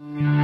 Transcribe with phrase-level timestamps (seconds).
[0.00, 0.43] You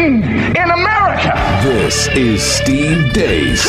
[0.00, 1.34] in America.
[1.62, 3.66] This is Steve Deace.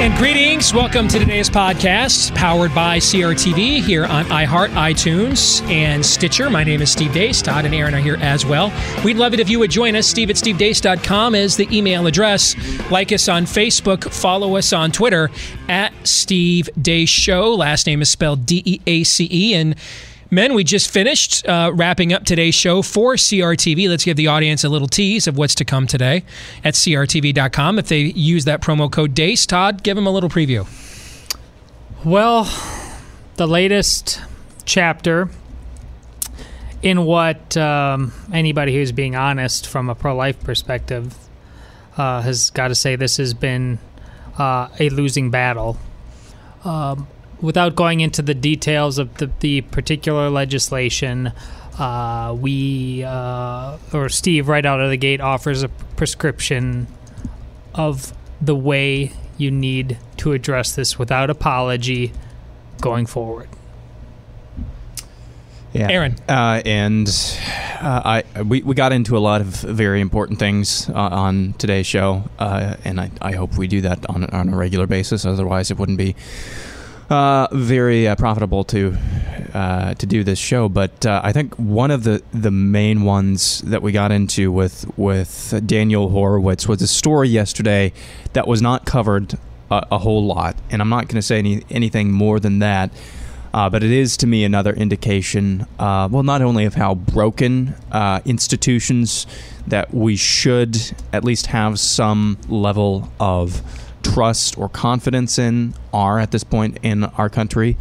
[0.00, 0.72] And greetings.
[0.72, 6.48] Welcome to today's podcast, powered by CRTV here on iHeart, iTunes, and Stitcher.
[6.48, 7.42] My name is Steve Deace.
[7.42, 8.72] Todd and Aaron are here as well.
[9.04, 10.06] We'd love it if you would join us.
[10.06, 12.56] Steve at stevedeace.com is the email address.
[12.90, 14.10] Like us on Facebook.
[14.10, 15.30] Follow us on Twitter
[15.68, 17.54] at Steve Deace Show.
[17.54, 19.54] Last name is spelled D E A C E.
[19.54, 19.76] And
[20.34, 23.88] Men, we just finished uh, wrapping up today's show for CRTV.
[23.88, 26.24] Let's give the audience a little tease of what's to come today
[26.64, 27.78] at CRTV.com.
[27.78, 30.66] If they use that promo code DEACE, Todd, give them a little preview.
[32.04, 32.50] Well,
[33.36, 34.20] the latest
[34.64, 35.28] chapter
[36.82, 41.16] in what um, anybody who's being honest from a pro life perspective
[41.96, 43.78] uh, has got to say this has been
[44.36, 45.78] uh, a losing battle.
[46.64, 47.06] Um,
[47.44, 51.30] without going into the details of the, the particular legislation,
[51.78, 56.86] uh, we, uh, or Steve, right out of the gate, offers a prescription
[57.74, 62.12] of the way you need to address this without apology
[62.80, 63.48] going forward.
[65.74, 66.16] Yeah, Aaron.
[66.28, 67.08] uh, and
[67.80, 71.86] uh, I we, we got into a lot of very important things uh, on today's
[71.86, 75.26] show, uh, and I, I hope we do that on on a regular basis.
[75.26, 76.14] Otherwise, it wouldn't be
[77.10, 78.96] uh, very uh, profitable to
[79.52, 80.68] uh, to do this show.
[80.68, 84.86] But uh, I think one of the, the main ones that we got into with
[84.96, 87.92] with Daniel Horowitz was a story yesterday
[88.32, 89.34] that was not covered
[89.70, 92.90] a, a whole lot, and I'm not going to say any, anything more than that.
[93.52, 97.72] Uh, but it is to me another indication, uh, well, not only of how broken
[98.24, 99.28] institutions
[99.68, 100.76] that we should
[101.12, 103.62] at least have some level of
[104.04, 107.76] trust or confidence in are at this point in our country.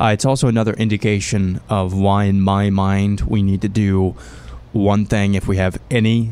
[0.00, 4.10] Uh, it's also another indication of why, in my mind, we need to do
[4.72, 6.30] one thing if we have any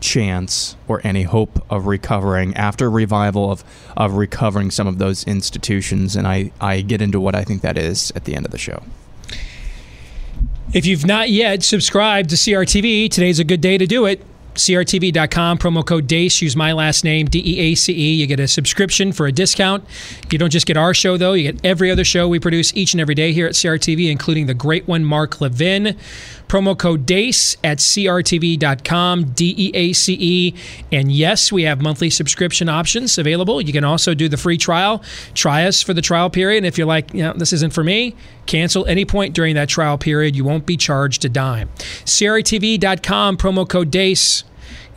[0.00, 3.64] chance or any hope of recovering after revival of,
[3.96, 6.16] of recovering some of those institutions.
[6.16, 8.58] And I, I get into what I think that is at the end of the
[8.58, 8.82] show.
[10.74, 14.22] If you've not yet subscribed to CRTV, today's a good day to do it.
[14.54, 16.42] CRTV.com, promo code DEACE.
[16.42, 18.14] Use my last name, D E A C E.
[18.14, 19.84] You get a subscription for a discount.
[20.30, 22.94] You don't just get our show, though, you get every other show we produce each
[22.94, 25.96] and every day here at CRTV, including the great one, Mark Levin.
[26.52, 30.54] Promo code DEACE at CRTV.com, D E A C E.
[30.92, 33.62] And yes, we have monthly subscription options available.
[33.62, 35.02] You can also do the free trial.
[35.32, 36.58] Try us for the trial period.
[36.58, 38.14] And if you're like, you know, this isn't for me,
[38.44, 40.36] cancel any point during that trial period.
[40.36, 41.70] You won't be charged a dime.
[42.04, 44.44] CRTV.com, promo code DEACE.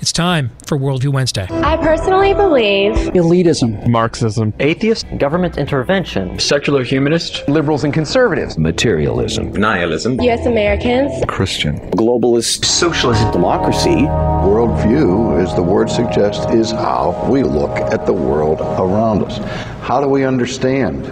[0.02, 1.48] It's time for Worldview Wednesday.
[1.50, 10.20] I personally believe elitism, Marxism, atheist, government intervention, secular humanist, liberals and conservatives, materialism, nihilism,
[10.22, 10.46] U.S.
[10.46, 14.06] Americans, Christian, globalist, socialist, democracy.
[14.46, 19.38] Worldview, as the word suggests, is how we look at the world around us.
[19.82, 21.06] How do we understand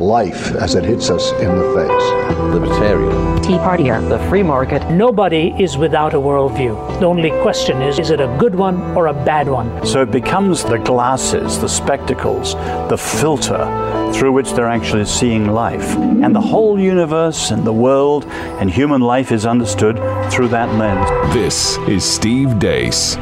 [0.00, 2.28] life as it hits us in the face.
[2.54, 3.42] Libertarian.
[3.42, 4.06] Tea Partier.
[4.08, 4.88] The free market.
[4.90, 7.00] Nobody is without a worldview.
[7.00, 9.86] The only question is, is it a good one or a bad one?
[9.86, 12.54] So it becomes the glasses, the spectacles,
[12.88, 13.64] the filter
[14.12, 15.96] through which they're actually seeing life.
[15.96, 18.24] And the whole universe and the world
[18.60, 19.96] and human life is understood
[20.30, 21.08] through that lens.
[21.34, 23.16] This is Steve Deace.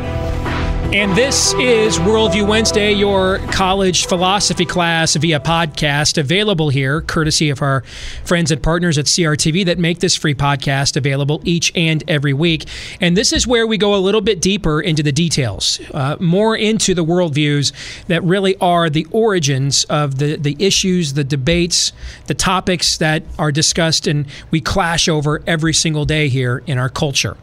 [0.96, 7.60] And this is Worldview Wednesday, your college philosophy class via podcast, available here, courtesy of
[7.60, 7.82] our
[8.24, 12.64] friends and partners at CRTV that make this free podcast available each and every week.
[12.98, 16.56] And this is where we go a little bit deeper into the details, uh, more
[16.56, 17.72] into the worldviews
[18.06, 21.92] that really are the origins of the, the issues, the debates,
[22.26, 26.88] the topics that are discussed and we clash over every single day here in our
[26.88, 27.37] culture.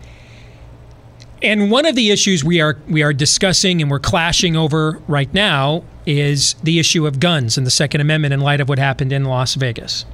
[1.43, 5.31] And one of the issues we are we are discussing and we're clashing over right
[5.33, 9.11] now is the issue of guns and the Second Amendment in light of what happened
[9.11, 10.05] in Las Vegas.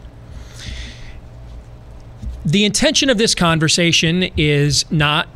[2.44, 5.30] The intention of this conversation is not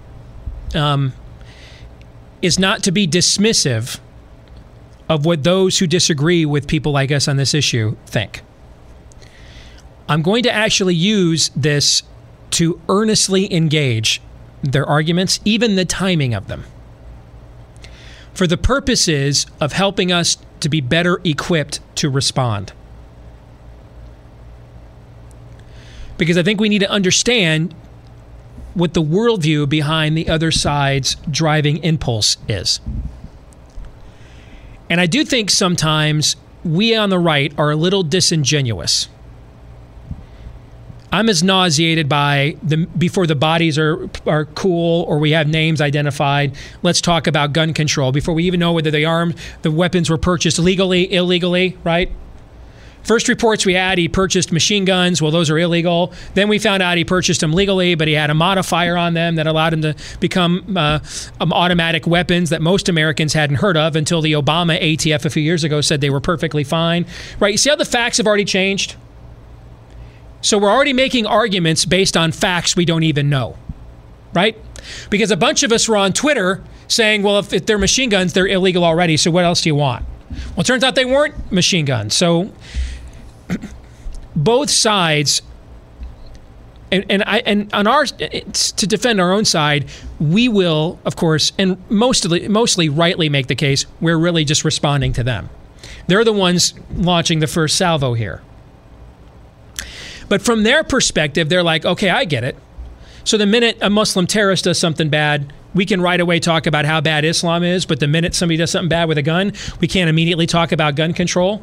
[0.74, 1.14] um,
[2.42, 4.00] is not to be dismissive
[5.08, 8.42] of what those who disagree with people like us on this issue think.
[10.10, 12.02] I'm going to actually use this
[12.52, 14.22] to earnestly engage
[14.64, 16.64] their arguments, even the timing of them,
[18.34, 22.74] for the purposes of helping us to be better equipped to respond.
[26.18, 27.76] Because I think we need to understand
[28.74, 32.80] what the worldview behind the other side's driving impulse is.
[34.90, 39.10] And I do think sometimes we on the right are a little disingenuous.
[41.14, 45.80] I'm as nauseated by the before the bodies are are cool or we have names
[45.80, 46.56] identified.
[46.82, 50.18] Let's talk about gun control before we even know whether the arm the weapons were
[50.18, 52.12] purchased legally, illegally, right?
[53.04, 55.22] First reports we had, he purchased machine guns.
[55.22, 56.14] Well, those are illegal.
[56.34, 59.36] Then we found out he purchased them legally, but he had a modifier on them
[59.36, 61.00] that allowed him to become uh,
[61.40, 65.44] um, automatic weapons that most Americans hadn't heard of until the Obama ATF a few
[65.44, 67.06] years ago said they were perfectly fine.
[67.40, 67.52] Right?
[67.52, 68.96] You see how the facts have already changed?
[70.44, 73.58] So we're already making arguments based on facts we don't even know.
[74.34, 74.58] Right?
[75.10, 78.34] Because a bunch of us were on Twitter saying, well, if, if they're machine guns,
[78.34, 79.18] they're illegal already.
[79.18, 80.06] So what else do you want?
[80.50, 82.14] Well, it turns out they weren't machine guns.
[82.14, 82.52] So
[84.36, 85.42] both sides
[86.92, 91.52] and, and I and on our to defend our own side, we will, of course,
[91.58, 95.50] and mostly mostly rightly make the case we're really just responding to them.
[96.06, 98.44] They're the ones launching the first salvo here.
[100.34, 102.58] But from their perspective, they're like, okay, I get it.
[103.24, 106.86] So the minute a Muslim terrorist does something bad, we can right away talk about
[106.86, 107.86] how bad Islam is.
[107.86, 110.96] But the minute somebody does something bad with a gun, we can't immediately talk about
[110.96, 111.62] gun control.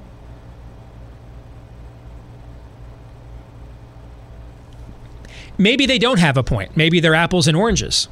[5.59, 6.77] maybe they don't have a point.
[6.77, 8.07] Maybe they're apples and oranges.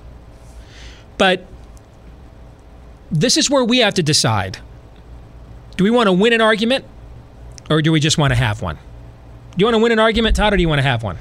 [1.18, 1.46] But
[3.12, 4.58] this is where we have to decide.
[5.76, 6.84] Do we want to win an argument
[7.70, 8.76] or do we just want to have one?
[9.56, 11.18] Do you want to win an argument, Todd, or do you want to have one?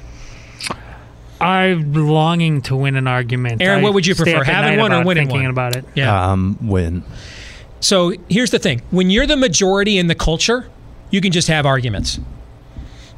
[1.40, 3.62] I'm longing to win an argument.
[3.62, 5.50] Aaron, I what would you prefer, having one or winning thinking one?
[5.50, 5.84] about it.
[5.94, 6.32] Yeah.
[6.32, 7.04] Um, win.
[7.80, 10.68] So here's the thing when you're the majority in the culture,
[11.10, 12.18] you can just have arguments.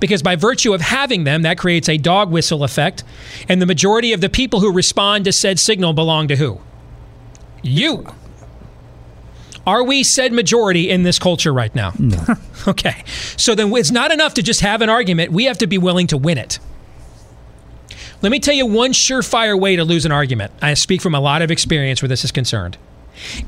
[0.01, 3.05] Because by virtue of having them, that creates a dog whistle effect.
[3.49, 6.61] And the majority of the people who respond to said signal belong to who?
[7.63, 8.07] You.
[9.71, 11.93] Are we said majority in this culture right now?
[11.97, 12.19] No.
[12.67, 13.05] okay.
[13.37, 15.31] So then it's not enough to just have an argument.
[15.31, 16.59] We have to be willing to win it.
[18.21, 20.53] Let me tell you one surefire way to lose an argument.
[20.61, 22.79] I speak from a lot of experience where this is concerned.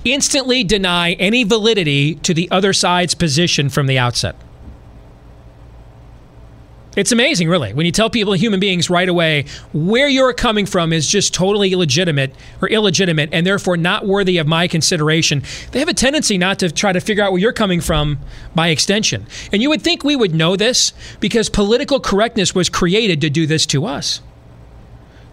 [0.04, 4.36] Instantly deny any validity to the other side's position from the outset.
[6.94, 10.92] It's amazing, really, when you tell people, human beings, right away, where you're coming from
[10.92, 15.42] is just totally illegitimate or illegitimate and therefore not worthy of my consideration.
[15.70, 18.18] They have a tendency not to try to figure out where you're coming from
[18.54, 19.26] by extension.
[19.52, 23.46] And you would think we would know this because political correctness was created to do
[23.46, 24.20] this to us.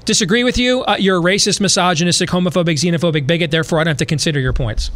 [0.06, 0.84] Disagree with you?
[0.84, 4.54] Uh, you're a racist, misogynistic, homophobic, xenophobic bigot, therefore I don't have to consider your
[4.54, 4.92] points.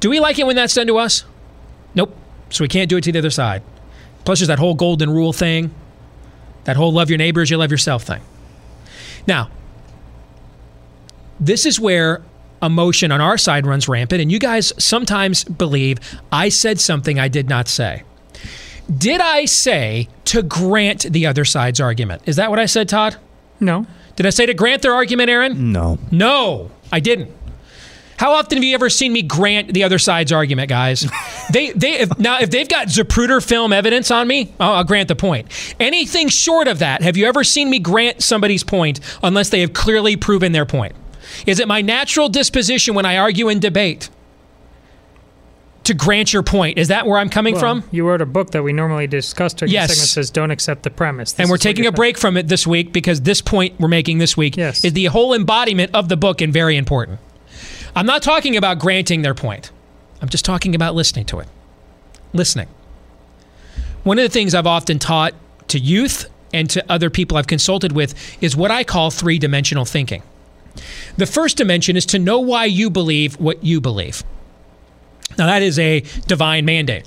[0.00, 1.24] Do we like it when that's done to us?
[1.94, 2.16] Nope.
[2.48, 3.62] So we can't do it to the other side.
[4.24, 5.74] Plus, there's that whole golden rule thing,
[6.64, 8.20] that whole love your neighbors, you love yourself thing.
[9.26, 9.50] Now,
[11.38, 12.22] this is where
[12.62, 15.98] emotion on our side runs rampant, and you guys sometimes believe
[16.30, 18.02] I said something I did not say.
[18.94, 22.22] Did I say to grant the other side's argument?
[22.26, 23.16] Is that what I said, Todd?
[23.60, 23.86] No.
[24.16, 25.72] Did I say to grant their argument, Aaron?
[25.72, 25.98] No.
[26.10, 27.30] No, I didn't.
[28.20, 31.10] How often have you ever seen me grant the other side's argument, guys?
[31.54, 35.08] they they if, now if they've got Zapruder film evidence on me, I'll, I'll grant
[35.08, 35.48] the point.
[35.80, 39.72] Anything short of that, have you ever seen me grant somebody's point unless they have
[39.72, 40.94] clearly proven their point?
[41.46, 44.10] Is it my natural disposition when I argue in debate
[45.84, 46.76] to grant your point?
[46.76, 47.84] Is that where I'm coming Well, from?
[47.90, 49.88] You wrote a book that we normally discuss during Yes.
[49.88, 51.32] the segment says don't accept the premise.
[51.32, 54.18] This and we're taking a break from it this week because this point we're making
[54.18, 57.18] this week is the whole embodiment of the book and very important.
[57.94, 59.70] I'm not talking about granting their point.
[60.22, 61.48] I'm just talking about listening to it.
[62.32, 62.68] Listening.
[64.02, 65.34] One of the things I've often taught
[65.68, 69.84] to youth and to other people I've consulted with is what I call three dimensional
[69.84, 70.22] thinking.
[71.16, 74.22] The first dimension is to know why you believe what you believe.
[75.38, 77.06] Now, that is a divine mandate.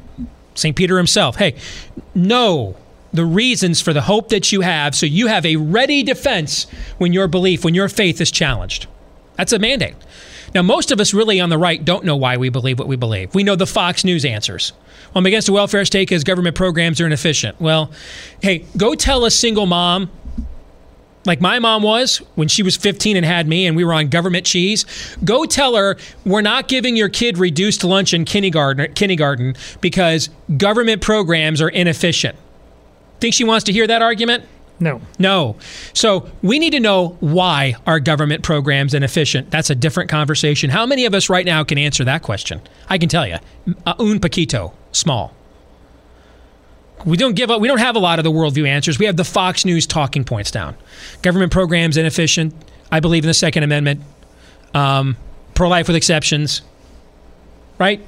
[0.56, 0.76] St.
[0.76, 1.56] Peter himself, hey,
[2.14, 2.76] know
[3.12, 6.66] the reasons for the hope that you have so you have a ready defense
[6.98, 8.88] when your belief, when your faith is challenged.
[9.36, 9.96] That's a mandate.
[10.56, 12.96] Now, most of us really on the right don't know why we believe what we
[12.96, 13.34] believe.
[13.34, 14.72] We know the Fox News answers.
[15.14, 17.60] Well, I'm against the welfare state because government programs are inefficient.
[17.60, 17.92] Well,
[18.42, 20.10] hey, go tell a single mom
[21.26, 24.10] like my mom was when she was 15 and had me and we were on
[24.10, 24.86] government cheese
[25.24, 25.96] go tell her
[26.26, 32.38] we're not giving your kid reduced lunch in kindergarten kindergarten because government programs are inefficient
[33.20, 34.44] think she wants to hear that argument
[34.80, 35.02] No.
[35.20, 35.56] No.
[35.94, 39.52] So we need to know why our government program's inefficient.
[39.52, 40.70] That's a different conversation.
[40.70, 42.62] How many of us right now can answer that question?
[42.90, 43.38] I can tell you,
[43.86, 45.34] uh, un poquito, small.
[47.06, 47.60] We don't give up.
[47.60, 48.98] We don't have a lot of the worldview answers.
[48.98, 50.76] We have the Fox News talking points down.
[51.22, 52.54] Government programs inefficient.
[52.92, 54.02] I believe in the Second Amendment.
[54.74, 55.18] Um,
[55.54, 56.62] pro life with exceptions.
[57.78, 58.02] Right?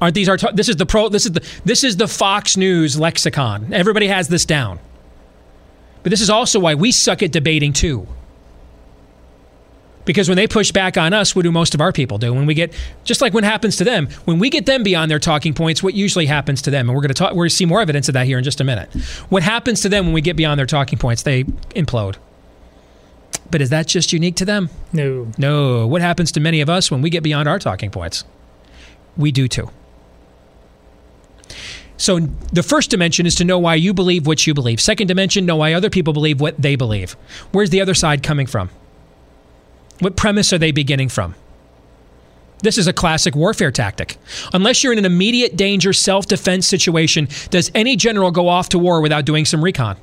[0.00, 0.36] Aren't these our?
[0.36, 1.08] this is the pro.
[1.08, 3.72] This is the this is the Fox News lexicon.
[3.72, 4.78] Everybody has this down.
[6.06, 8.06] But this is also why we suck at debating too.
[10.04, 12.32] Because when they push back on us, what do most of our people do?
[12.32, 12.72] When we get,
[13.02, 15.94] just like what happens to them, when we get them beyond their talking points, what
[15.94, 18.06] usually happens to them, and we're going to talk, we're going to see more evidence
[18.06, 18.88] of that here in just a minute.
[19.30, 21.24] What happens to them when we get beyond their talking points?
[21.24, 21.42] They
[21.74, 22.14] implode.
[23.50, 24.70] But is that just unique to them?
[24.92, 25.32] No.
[25.38, 25.88] No.
[25.88, 28.22] What happens to many of us when we get beyond our talking points?
[29.16, 29.70] We do too.
[32.06, 32.20] So
[32.52, 34.80] the first dimension is to know why you believe what you believe.
[34.80, 37.14] Second dimension, know why other people believe what they believe.
[37.50, 38.70] Where's the other side coming from?
[39.98, 41.34] What premise are they beginning from?
[42.60, 44.18] This is a classic warfare tactic.
[44.52, 48.78] Unless you're in an immediate danger self defense situation, does any general go off to
[48.78, 49.96] war without doing some recon?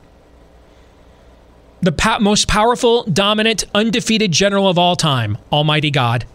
[1.81, 6.25] The po- most powerful, dominant, undefeated general of all time, Almighty God,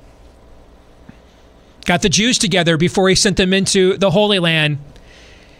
[1.85, 4.79] got the Jews together before he sent them into the Holy Land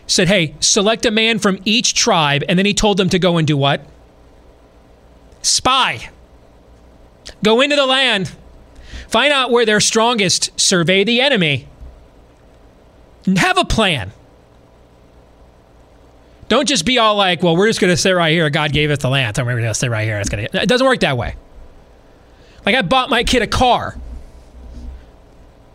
[0.09, 2.43] said, hey, select a man from each tribe.
[2.49, 3.83] And then he told them to go and do what?
[5.43, 6.11] Spy.
[7.45, 8.33] Go into the land.
[9.09, 10.59] Find out where they're strongest.
[10.59, 11.69] Survey the enemy.
[13.37, 14.13] Have a plan.
[16.49, 18.49] Don't just be all like, well, we're just going to sit right here.
[18.49, 19.37] God gave us the land.
[19.37, 20.19] So we're going to sit right here.
[20.19, 21.37] It's gonna, it doesn't work that way.
[22.65, 23.97] Like, I bought my kid a car.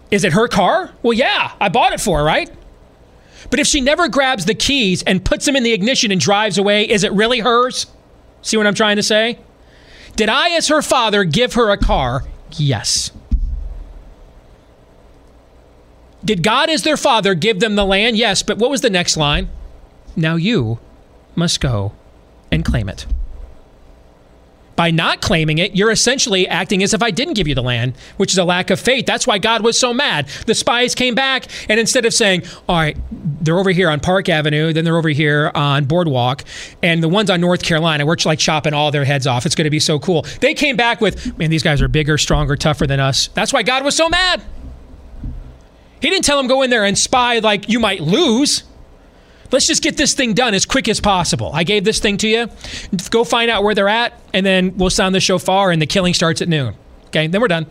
[0.09, 0.91] Is it her car?
[1.03, 2.51] Well, yeah, I bought it for her, right?
[3.53, 6.57] But if she never grabs the keys and puts them in the ignition and drives
[6.57, 7.85] away, is it really hers?
[8.41, 9.37] See what I'm trying to say?
[10.15, 12.23] Did I, as her father, give her a car?
[12.53, 13.11] Yes.
[16.25, 18.17] Did God, as their father, give them the land?
[18.17, 18.41] Yes.
[18.41, 19.51] But what was the next line?
[20.15, 20.79] Now you
[21.35, 21.91] must go
[22.49, 23.05] and claim it.
[24.75, 27.93] By not claiming it, you're essentially acting as if I didn't give you the land,
[28.17, 29.05] which is a lack of faith.
[29.05, 30.27] That's why God was so mad.
[30.47, 34.29] The spies came back, and instead of saying, All right, they're over here on Park
[34.29, 36.43] Avenue, then they're over here on Boardwalk,
[36.81, 39.45] and the ones on North Carolina, we're like chopping all their heads off.
[39.45, 40.25] It's going to be so cool.
[40.41, 43.27] They came back with, Man, these guys are bigger, stronger, tougher than us.
[43.27, 44.41] That's why God was so mad.
[46.01, 48.63] He didn't tell them go in there and spy like you might lose.
[49.53, 51.51] Let's just get this thing done as quick as possible.
[51.53, 52.49] I gave this thing to you.
[53.11, 56.15] Go find out where they're at, and then we'll sound the shofar, and the killing
[56.15, 56.73] starts at noon.
[57.07, 57.67] Okay, then we're done.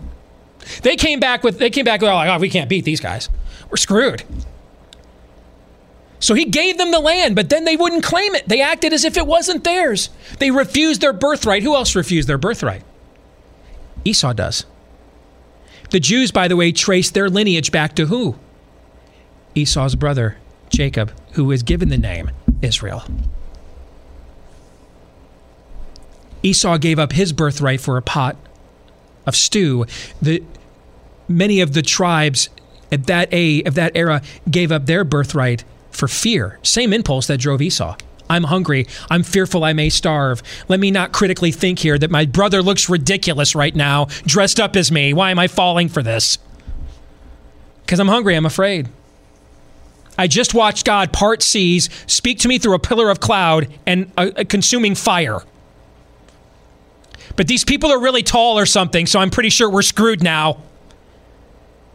[0.83, 3.29] They came back with they came back with like, oh, we can't beat these guys.
[3.69, 4.23] We're screwed.
[6.21, 8.49] So he gave them the land, but then they wouldn't claim it.
[8.49, 10.09] They acted as if it wasn't theirs.
[10.39, 11.65] They refused their birthright.
[11.65, 12.85] Who else refused their birthright?
[14.05, 14.67] Esau does.
[15.91, 18.37] The Jews, by the way, traced their lineage back to who?
[19.57, 20.37] Esau's brother,
[20.71, 23.05] Jacob, who is given the name Israel.
[26.43, 28.37] Esau gave up his birthright for a pot
[29.27, 29.87] of stew.
[30.21, 30.43] The
[31.29, 32.49] many of the tribes
[32.91, 36.59] at that a of that era gave up their birthright for fear.
[36.63, 37.97] Same impulse that drove Esau.
[38.29, 38.87] I'm hungry.
[39.11, 40.43] I'm fearful I may starve.
[40.69, 44.75] Let me not critically think here that my brother looks ridiculous right now, dressed up
[44.75, 45.13] as me.
[45.13, 46.39] Why am I falling for this?
[47.85, 48.35] Because I'm hungry.
[48.35, 48.89] I'm afraid.
[50.23, 54.13] I just watched God part seas, speak to me through a pillar of cloud and
[54.17, 55.41] a, a consuming fire.
[57.35, 60.63] But these people are really tall or something, so I'm pretty sure we're screwed now.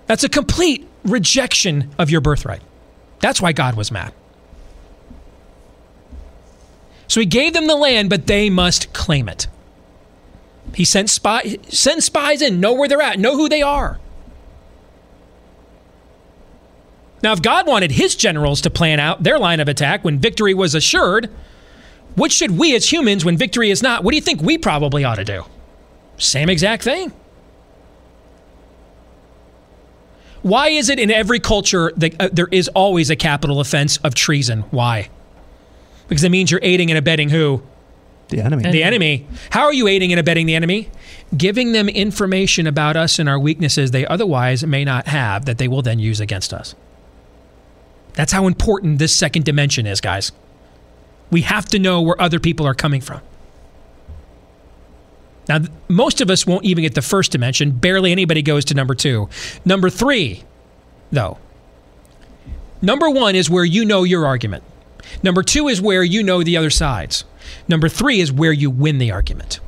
[0.08, 2.62] That's a complete rejection of your birthright.
[3.22, 4.12] That's why God was mad.
[7.08, 9.48] So he gave them the land, but they must claim it.
[10.76, 14.02] He sent, spy, sent spies in, know where they're at, know who they are.
[17.24, 20.54] Now, if God wanted his generals to plan out their line of attack when victory
[20.54, 21.30] was assured,
[22.16, 25.04] what should we as humans, when victory is not, what do you think we probably
[25.04, 25.44] ought to do?
[26.18, 27.12] Same exact thing.
[30.42, 34.16] Why is it in every culture that uh, there is always a capital offense of
[34.16, 34.62] treason?
[34.72, 35.10] Why?
[36.08, 37.62] Because it means you're aiding and abetting who?
[38.30, 38.72] The enemy.
[38.72, 39.28] The enemy.
[39.50, 40.90] How are you aiding and abetting the enemy?
[41.36, 45.68] Giving them information about us and our weaknesses they otherwise may not have that they
[45.68, 46.76] will then use against us.
[48.18, 50.32] That's how important this second dimension is, guys.
[51.30, 53.22] We have to know where other people are coming from.
[55.48, 57.70] Now, most of us won't even get the first dimension.
[57.70, 59.30] Barely anybody goes to number two.
[59.66, 60.44] Number three,
[61.12, 61.38] though.
[62.82, 64.64] Number one is where you know your argument.
[65.22, 67.24] Number two is where you know the other sides.
[67.68, 69.60] Number three is where you win the argument.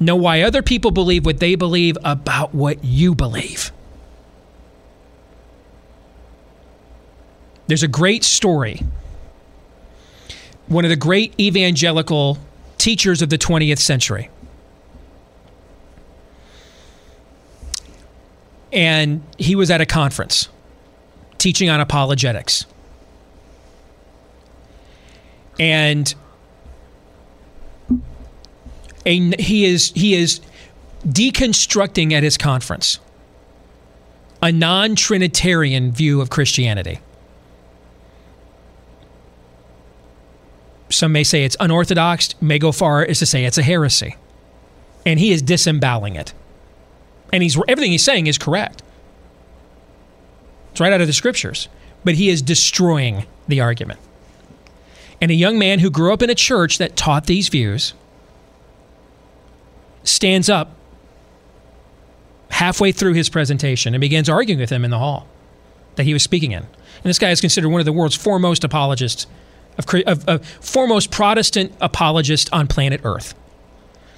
[0.00, 3.70] Know why other people believe what they believe about what you believe.
[7.66, 8.82] There's a great story.
[10.68, 12.38] One of the great evangelical
[12.78, 14.30] teachers of the 20th century.
[18.72, 20.48] And he was at a conference
[21.38, 22.66] teaching on apologetics.
[25.58, 26.14] And
[29.06, 30.40] a, he is he is
[31.06, 32.98] deconstructing at his conference
[34.42, 37.00] a non-trinitarian view of Christianity.
[40.88, 44.16] Some may say it's unorthodox, may go far as to say it's a heresy.
[45.04, 46.32] And he is disemboweling it.
[47.32, 48.82] And he's everything he's saying is correct.
[50.70, 51.68] It's right out of the scriptures.
[52.04, 53.98] But he is destroying the argument.
[55.20, 57.94] And a young man who grew up in a church that taught these views
[60.04, 60.76] stands up
[62.50, 65.26] halfway through his presentation and begins arguing with him in the hall
[65.96, 66.62] that he was speaking in.
[66.62, 69.26] And this guy is considered one of the world's foremost apologists,
[69.78, 73.34] of, of, of foremost Protestant apologist on planet Earth.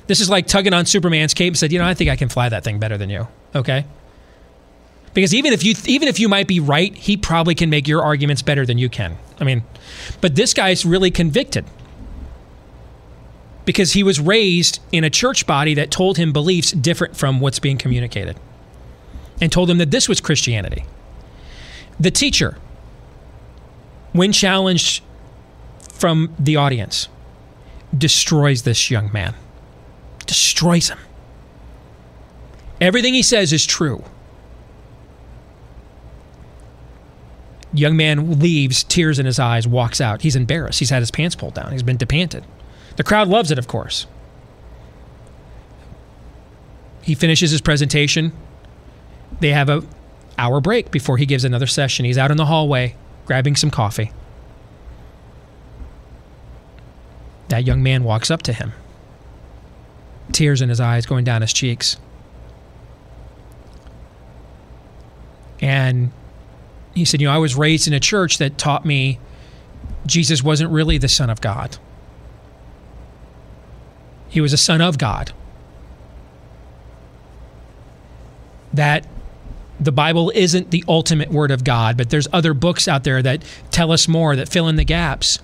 [0.07, 2.29] This is like tugging on Superman's cape and said, you know, I think I can
[2.29, 3.29] fly that thing better than you.
[3.55, 3.85] Okay.
[5.15, 8.03] Because even if you even if you might be right, he probably can make your
[8.03, 9.19] arguments better than you can.
[9.41, 9.65] I mean,
[10.21, 11.65] but this guy's really convicted
[13.65, 17.59] because he was raised in a church body that told him beliefs different from what's
[17.59, 18.39] being communicated
[19.41, 20.85] and told him that this was Christianity.
[22.01, 22.57] The teacher,
[24.13, 25.03] when challenged
[25.99, 27.09] from the audience,
[27.97, 29.35] destroys this young man,
[30.27, 30.99] destroys him.
[32.81, 34.05] Everything he says is true.
[37.73, 40.23] Young man leaves, tears in his eyes, walks out.
[40.23, 40.79] He's embarrassed.
[40.79, 41.73] He's had his pants pulled down.
[41.73, 42.45] He's been depanted.
[42.97, 44.07] The crowd loves it, of course.
[47.03, 48.33] He finishes his presentation.
[49.41, 49.83] They have a
[50.39, 52.05] hour break before he gives another session.
[52.05, 52.95] He's out in the hallway
[53.27, 54.13] grabbing some coffee.
[57.59, 58.73] That young man walks up to him,
[60.31, 61.97] tears in his eyes going down his cheeks.
[65.61, 66.13] And
[66.95, 69.19] he said, You know, I was raised in a church that taught me
[70.07, 71.79] Jesus wasn't really the Son of God.
[74.29, 75.33] He was a son of God.
[78.73, 79.05] That
[79.81, 83.43] the Bible isn't the ultimate word of God, but there's other books out there that
[83.73, 85.41] tell us more, that fill in the gaps.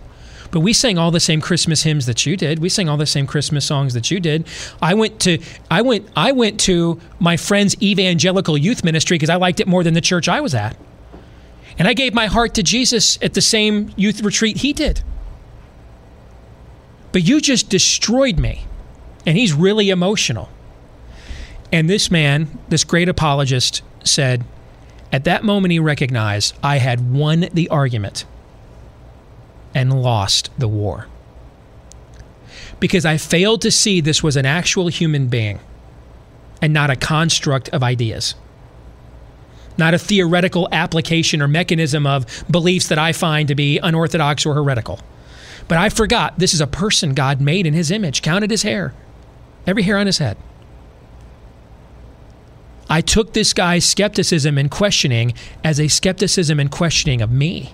[0.55, 2.61] But we sang all the same Christmas hymns that you did.
[2.61, 4.47] We sang all the same Christmas songs that you did.
[4.81, 9.35] I went to I went I went to my friend's evangelical youth ministry because I
[9.35, 10.77] liked it more than the church I was at.
[11.77, 15.03] And I gave my heart to Jesus at the same youth retreat he did.
[17.11, 18.65] But you just destroyed me
[19.27, 20.51] and he's really emotional.
[21.73, 24.45] And this man, this great apologist, said,
[25.11, 28.25] at that moment he recognized I had won the argument
[29.75, 31.07] and lost the war.
[32.81, 35.61] Because I failed to see this was an actual human being
[36.61, 38.35] and not a construct of ideas.
[39.77, 44.55] Not a theoretical application or mechanism of beliefs that I find to be unorthodox or
[44.55, 45.01] heretical.
[45.67, 48.95] But I forgot this is a person God made in his image, counted his hair,
[49.67, 50.37] every hair on his head.
[52.89, 55.33] I took this guy's skepticism and questioning
[55.65, 57.73] as a skepticism and questioning of me.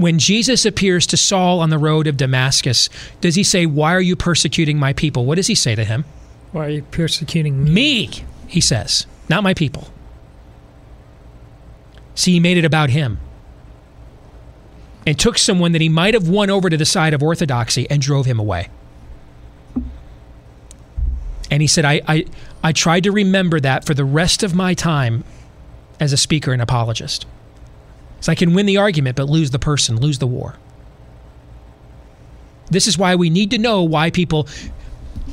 [0.00, 2.88] When Jesus appears to Saul on the road of Damascus,
[3.20, 5.26] does he say, Why are you persecuting my people?
[5.26, 6.06] What does he say to him?
[6.52, 7.70] Why are you persecuting me?
[7.70, 8.10] Me,
[8.46, 9.88] he says, not my people.
[12.14, 13.20] See, he made it about him
[15.06, 18.00] and took someone that he might have won over to the side of orthodoxy and
[18.00, 18.70] drove him away.
[21.50, 22.24] And he said, I, I,
[22.64, 25.24] I tried to remember that for the rest of my time
[26.00, 27.26] as a speaker and apologist.
[28.20, 30.56] So I can win the argument, but lose the person, lose the war.
[32.70, 34.46] This is why we need to know why people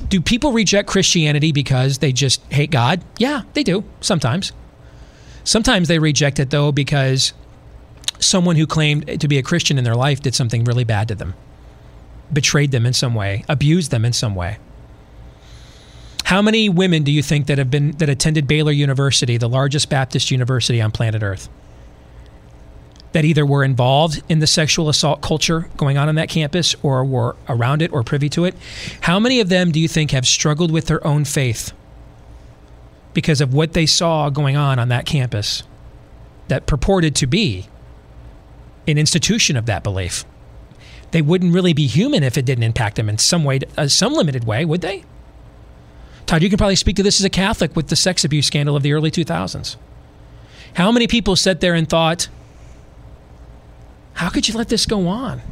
[0.09, 3.03] do people reject Christianity because they just hate God?
[3.17, 4.53] Yeah, they do, sometimes.
[5.43, 7.33] Sometimes they reject it, though, because
[8.19, 11.15] someone who claimed to be a Christian in their life did something really bad to
[11.15, 11.33] them,
[12.31, 14.57] betrayed them in some way, abused them in some way.
[16.25, 19.89] How many women do you think that have been that attended Baylor University, the largest
[19.89, 21.47] Baptist university on planet Earth?
[23.13, 27.03] That either were involved in the sexual assault culture going on on that campus or
[27.03, 28.55] were around it or privy to it.
[29.01, 31.71] How many of them do you think have struggled with their own faith
[33.13, 35.63] because of what they saw going on on that campus
[36.49, 37.67] that purported to be
[38.87, 40.25] an institution of that belief?
[41.11, 44.13] they wouldn't really be human if it didn't impact them in some way, uh, some
[44.13, 45.03] limited way, would they?
[46.25, 48.75] Todd, you can probably speak to this as a Catholic with the sex abuse scandal
[48.75, 49.77] of the early 2000s.
[50.73, 52.27] How many people sat there and thought,
[54.17, 55.43] how could you let this go on?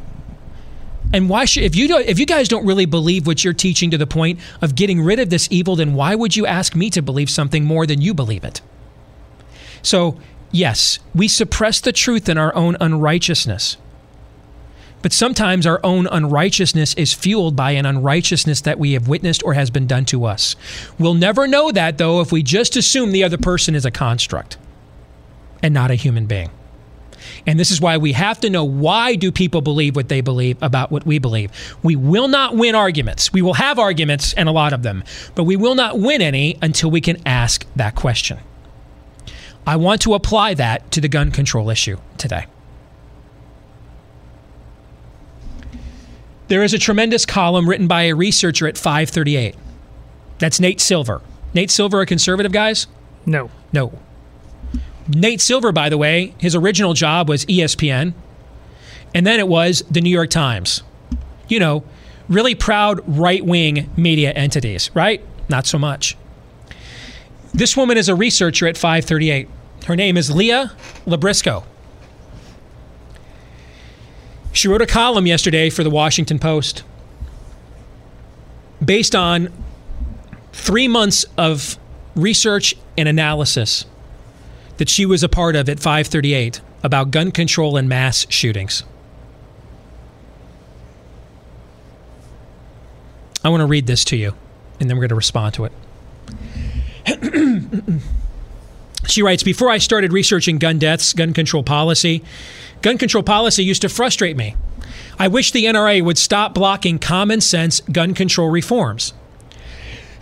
[1.12, 3.92] And why should if you don't if you guys don't really believe what you're teaching
[3.92, 6.90] to the point of getting rid of this evil, then why would you ask me
[6.90, 8.60] to believe something more than you believe it?
[9.82, 10.18] So,
[10.50, 13.76] yes, we suppress the truth in our own unrighteousness.
[15.00, 19.54] But sometimes our own unrighteousness is fueled by an unrighteousness that we have witnessed or
[19.54, 20.56] has been done to us.
[20.98, 24.56] We'll never know that, though, if we just assume the other person is a construct
[25.62, 26.50] and not a human being.
[27.46, 30.62] And this is why we have to know why do people believe what they believe
[30.62, 31.50] about what we believe.
[31.82, 33.32] We will not win arguments.
[33.32, 36.58] We will have arguments and a lot of them, but we will not win any
[36.62, 38.38] until we can ask that question.
[39.66, 42.46] I want to apply that to the gun control issue today.
[46.48, 49.56] There is a tremendous column written by a researcher at 538.
[50.38, 51.20] That's Nate Silver.
[51.54, 52.86] Nate Silver, a conservative, guys?
[53.24, 53.50] No.
[53.72, 53.98] No.
[55.08, 58.12] Nate Silver, by the way, his original job was ESPN,
[59.14, 60.82] and then it was the New York Times.
[61.48, 61.84] You know,
[62.28, 65.22] really proud right wing media entities, right?
[65.48, 66.16] Not so much.
[67.54, 69.48] This woman is a researcher at 538.
[69.86, 70.72] Her name is Leah
[71.06, 71.64] Libresco.
[74.52, 76.82] She wrote a column yesterday for the Washington Post
[78.84, 79.52] based on
[80.52, 81.78] three months of
[82.14, 83.84] research and analysis
[84.76, 88.82] that she was a part of at 538 about gun control and mass shootings.
[93.44, 94.34] I want to read this to you,
[94.80, 95.72] and then we're going to respond to it.
[99.06, 102.24] she writes Before I started researching gun deaths, gun control policy,
[102.82, 104.56] gun control policy used to frustrate me.
[105.18, 109.12] I wish the NRA would stop blocking common sense gun control reforms.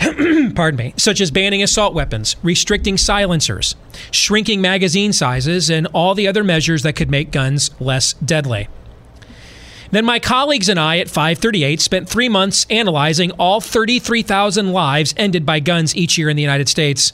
[0.55, 3.77] pardon me, such as banning assault weapons, restricting silencers,
[4.11, 8.69] shrinking magazine sizes, and all the other measures that could make guns less deadly.
[9.91, 15.47] Then my colleagues and I at 538 spent three months analyzing all 33,000 lives ended
[15.47, 17.13] by guns each year in the United States.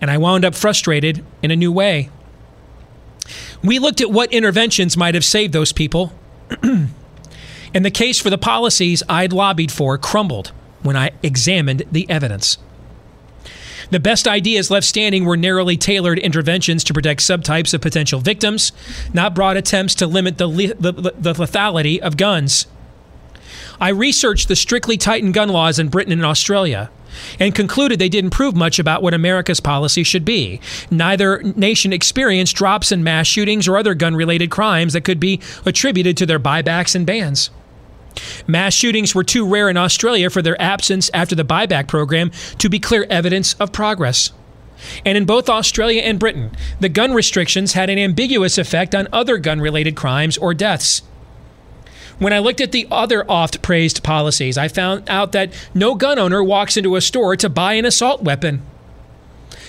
[0.00, 2.10] And I wound up frustrated in a new way.
[3.62, 6.12] We looked at what interventions might have saved those people.
[6.62, 6.90] and
[7.72, 12.58] the case for the policies I'd lobbied for crumbled when I examined the evidence.
[13.90, 18.72] The best ideas left standing were narrowly tailored interventions to protect subtypes of potential victims,
[19.14, 22.66] not broad attempts to limit the, le- the, the lethality of guns.
[23.80, 26.90] I researched the strictly tightened gun laws in Britain and Australia
[27.40, 30.60] and concluded they didn't prove much about what America's policy should be.
[30.90, 35.40] Neither nation experienced drops in mass shootings or other gun related crimes that could be
[35.64, 37.50] attributed to their buybacks and bans.
[38.46, 42.68] Mass shootings were too rare in Australia for their absence after the buyback program to
[42.68, 44.32] be clear evidence of progress.
[45.04, 49.38] And in both Australia and Britain, the gun restrictions had an ambiguous effect on other
[49.38, 51.02] gun related crimes or deaths.
[52.18, 56.18] When I looked at the other oft praised policies, I found out that no gun
[56.18, 58.62] owner walks into a store to buy an assault weapon.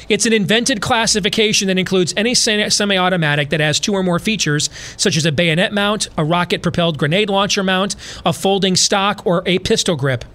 [0.10, 4.70] It's an invented classification that includes any semi automatic that has two or more features,
[4.98, 7.96] such as a bayonet mount, a rocket propelled grenade launcher mount,
[8.26, 10.26] a folding stock, or a pistol grip.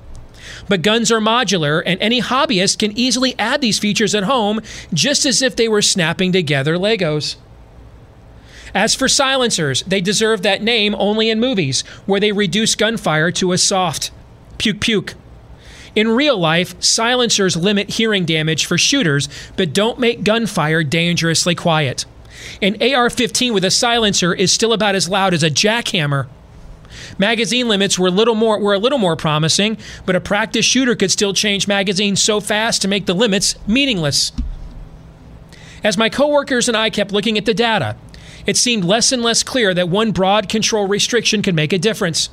[0.68, 4.60] But guns are modular, and any hobbyist can easily add these features at home
[4.92, 7.36] just as if they were snapping together Legos.
[8.74, 13.52] As for silencers, they deserve that name only in movies, where they reduce gunfire to
[13.52, 14.10] a soft
[14.58, 15.14] puke puke.
[15.94, 22.04] In real life, silencers limit hearing damage for shooters, but don't make gunfire dangerously quiet.
[22.60, 26.26] An AR 15 with a silencer is still about as loud as a jackhammer.
[27.18, 30.94] Magazine limits were a little more were a little more promising, but a practice shooter
[30.94, 34.32] could still change magazines so fast to make the limits meaningless.
[35.82, 37.96] As my coworkers and I kept looking at the data,
[38.46, 42.28] it seemed less and less clear that one broad control restriction could make a difference.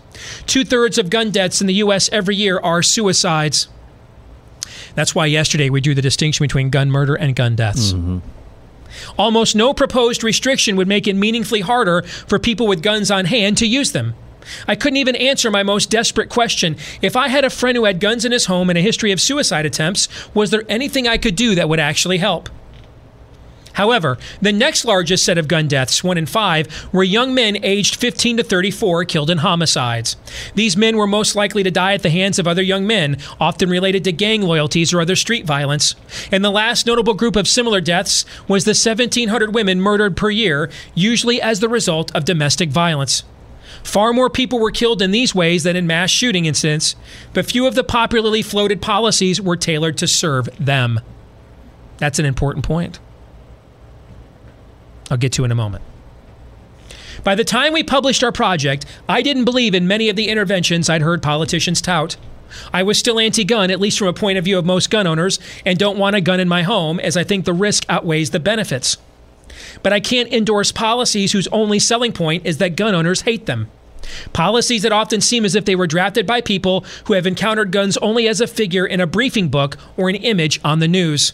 [0.45, 2.10] Two thirds of gun deaths in the U.S.
[2.12, 3.67] every year are suicides.
[4.95, 7.93] That's why yesterday we drew the distinction between gun murder and gun deaths.
[7.93, 8.19] Mm-hmm.
[9.17, 13.58] Almost no proposed restriction would make it meaningfully harder for people with guns on hand
[13.60, 14.15] to use them.
[14.67, 16.76] I couldn't even answer my most desperate question.
[17.02, 19.21] If I had a friend who had guns in his home and a history of
[19.21, 22.50] suicide attempts, was there anything I could do that would actually help?
[23.73, 27.95] However, the next largest set of gun deaths, one in five, were young men aged
[27.95, 30.17] 15 to 34 killed in homicides.
[30.55, 33.69] These men were most likely to die at the hands of other young men, often
[33.69, 35.95] related to gang loyalties or other street violence.
[36.31, 40.69] And the last notable group of similar deaths was the 1,700 women murdered per year,
[40.93, 43.23] usually as the result of domestic violence.
[43.84, 46.95] Far more people were killed in these ways than in mass shooting incidents,
[47.34, 50.99] but few of the popularly floated policies were tailored to serve them.
[51.97, 52.99] That's an important point.
[55.12, 55.84] I'll get to in a moment.
[57.24, 60.89] By the time we published our project, I didn't believe in many of the interventions
[60.89, 62.15] I'd heard politicians tout.
[62.74, 65.06] I was still anti gun, at least from a point of view of most gun
[65.06, 68.32] owners, and don't want a gun in my home as I think the risk outweighs
[68.32, 68.97] the benefits.
[69.84, 73.69] But I can't endorse policies whose only selling point is that gun owners hate them.
[74.34, 77.97] Policies that often seem as if they were drafted by people who have encountered guns
[77.97, 81.34] only as a figure in a briefing book or an image on the news.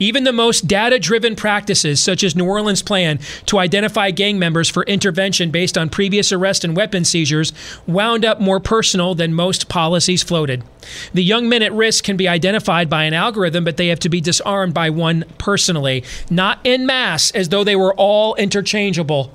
[0.00, 4.70] Even the most data driven practices, such as New Orleans' plan to identify gang members
[4.70, 7.52] for intervention based on previous arrest and weapon seizures,
[7.86, 10.64] wound up more personal than most policies floated.
[11.12, 14.08] The young men at risk can be identified by an algorithm, but they have to
[14.08, 19.34] be disarmed by one personally, not in mass, as though they were all interchangeable.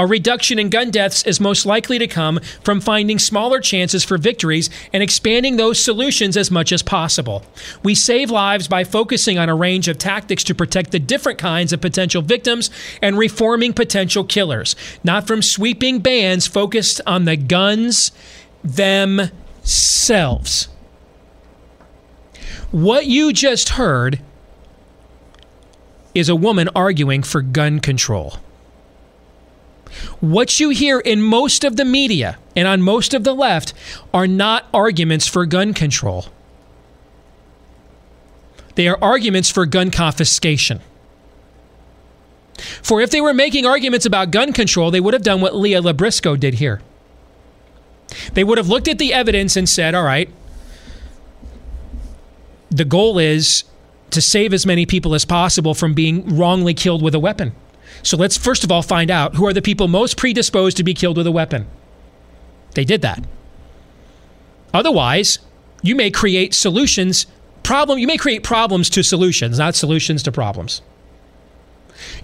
[0.00, 4.16] A reduction in gun deaths is most likely to come from finding smaller chances for
[4.16, 7.44] victories and expanding those solutions as much as possible.
[7.82, 11.74] We save lives by focusing on a range of tactics to protect the different kinds
[11.74, 12.70] of potential victims
[13.02, 18.10] and reforming potential killers, not from sweeping bans focused on the guns
[18.64, 20.68] themselves.
[22.70, 24.20] What you just heard
[26.14, 28.38] is a woman arguing for gun control.
[30.20, 33.72] What you hear in most of the media and on most of the left
[34.12, 36.26] are not arguments for gun control.
[38.74, 40.80] They are arguments for gun confiscation.
[42.82, 45.80] For if they were making arguments about gun control, they would have done what Leah
[45.80, 46.82] Libresco did here.
[48.34, 50.28] They would have looked at the evidence and said, all right,
[52.70, 53.64] the goal is
[54.10, 57.52] to save as many people as possible from being wrongly killed with a weapon.
[58.02, 60.94] So let's first of all find out who are the people most predisposed to be
[60.94, 61.66] killed with a weapon.
[62.74, 63.24] They did that.
[64.72, 65.38] Otherwise,
[65.82, 67.26] you may create solutions
[67.62, 70.82] problem you may create problems to solutions, not solutions to problems.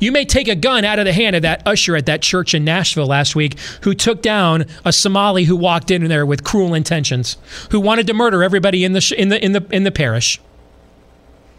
[0.01, 2.55] You may take a gun out of the hand of that usher at that church
[2.55, 6.75] in Nashville last week who took down a Somali who walked in there with cruel
[6.75, 7.37] intentions,
[7.71, 10.41] who wanted to murder everybody in the sh- in the in the in the parish.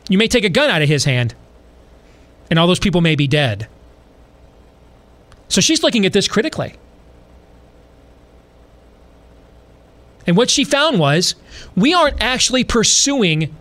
[0.09, 1.35] You may take a gun out of his hand,
[2.49, 3.67] and all those people may be dead.
[5.49, 6.75] So she's looking at this critically.
[10.25, 11.35] And what she found was
[11.75, 13.55] we aren't actually pursuing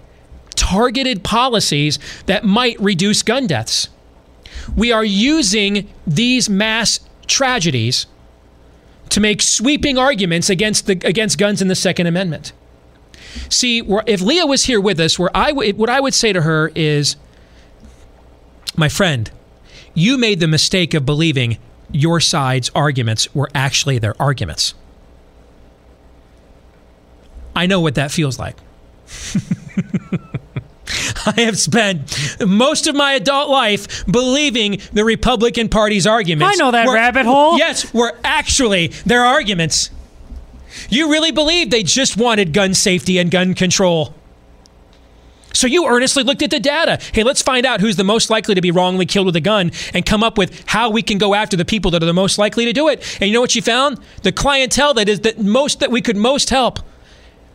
[0.56, 3.88] targeted policies that might reduce gun deaths.
[4.74, 8.06] We are using these mass tragedies
[9.10, 12.52] to make sweeping arguments against the against guns in the Second Amendment.
[13.48, 16.72] See, if Leah was here with us, where I what I would say to her
[16.74, 17.16] is,
[18.76, 19.30] my friend,
[19.94, 21.58] you made the mistake of believing
[21.92, 24.74] your side's arguments were actually their arguments.
[27.54, 28.56] I know what that feels like.
[31.26, 36.54] I have spent most of my adult life believing the Republican Party's arguments.
[36.54, 37.58] I know that were, rabbit hole.
[37.58, 39.90] Yes, were actually their arguments.
[40.88, 44.14] You really believed they just wanted gun safety and gun control.
[45.56, 46.98] So you earnestly looked at the data.
[47.12, 49.72] Hey, let's find out who's the most likely to be wrongly killed with a gun
[49.94, 52.36] and come up with how we can go after the people that are the most
[52.36, 53.02] likely to do it.
[53.20, 53.98] And you know what you found?
[54.22, 56.80] The clientele that is that most that we could most help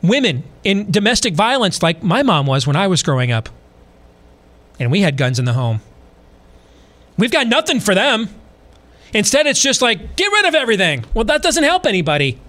[0.01, 3.49] women in domestic violence like my mom was when I was growing up.
[4.79, 5.81] And we had guns in the home.
[7.17, 8.29] We've got nothing for them.
[9.13, 11.05] Instead, it's just like, get rid of everything.
[11.13, 12.39] Well, that doesn't help anybody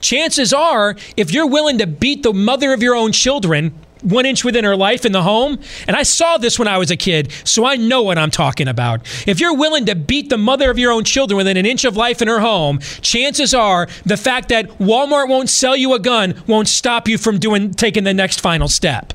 [0.00, 4.44] chances are, if you're willing to beat the mother of your own children one inch
[4.44, 7.32] within her life in the home, and I saw this when I was a kid,
[7.44, 9.02] so I know what I'm talking about.
[9.26, 11.96] If you're willing to beat the mother of your own children within an inch of
[11.96, 16.42] life in her home, chances are the fact that Walmart won't sell you a gun
[16.46, 19.12] won't stop you from doing taking the next final step.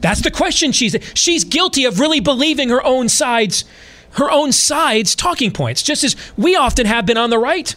[0.00, 3.64] That's the question she's she's guilty of really believing her own side's
[4.12, 7.74] her own side's talking points, just as we often have been on the right.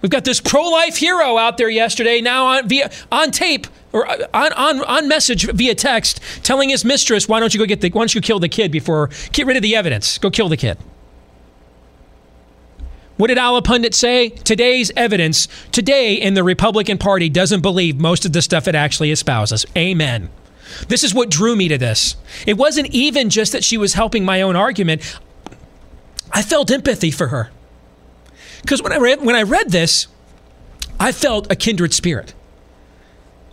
[0.00, 4.28] We've got this pro-life hero out there yesterday, now on via on tape or uh,
[4.32, 7.90] on, on on message via text, telling his mistress, "Why don't you go get the?
[7.90, 10.18] Why don't you kill the kid before get rid of the evidence?
[10.18, 10.78] Go kill the kid."
[13.16, 14.28] What did Allahpundit say?
[14.28, 19.10] Today's evidence, today in the Republican Party, doesn't believe most of the stuff it actually
[19.10, 19.66] espouses.
[19.76, 20.30] Amen.
[20.88, 22.16] This is what drew me to this.
[22.46, 25.18] It wasn't even just that she was helping my own argument.
[26.32, 27.50] I felt empathy for her.
[28.62, 30.08] Because when I read when I read this,
[31.00, 32.34] I felt a kindred spirit.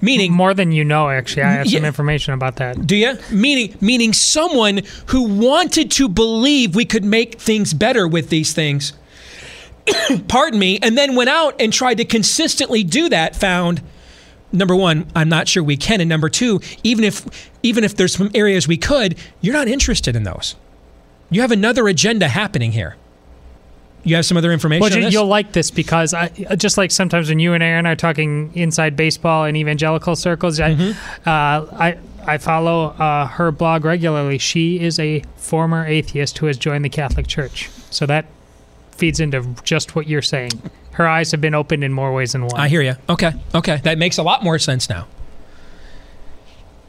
[0.01, 1.10] Meaning more than you know.
[1.10, 2.86] Actually, I have some information about that.
[2.86, 3.17] Do you?
[3.32, 8.93] Meaning, meaning someone who wanted to believe we could make things better with these things.
[10.28, 13.36] Pardon me, and then went out and tried to consistently do that.
[13.38, 13.82] Found
[14.56, 18.15] number one, I'm not sure we can, and number two, even if even if there's
[18.15, 20.56] some areas we could, you're not interested in those.
[21.30, 22.96] You have another agenda happening here.
[24.04, 24.82] You have some other information.
[24.82, 25.13] Well, on you- this?
[25.13, 28.96] you'll like this because I just like sometimes when you and Aaron are talking inside
[28.96, 31.28] baseball and evangelical circles, I, Mm-hmm.
[31.28, 34.38] uh, I I follow uh, her blog regularly.
[34.39, 38.26] She is a former atheist who has joined the Catholic Church, so that
[38.91, 40.52] feeds into just what you're saying.
[40.95, 42.60] Her eyes have been opened in more ways than one.
[42.60, 42.95] I hear you.
[43.10, 45.08] Okay, okay, that makes a lot more sense now.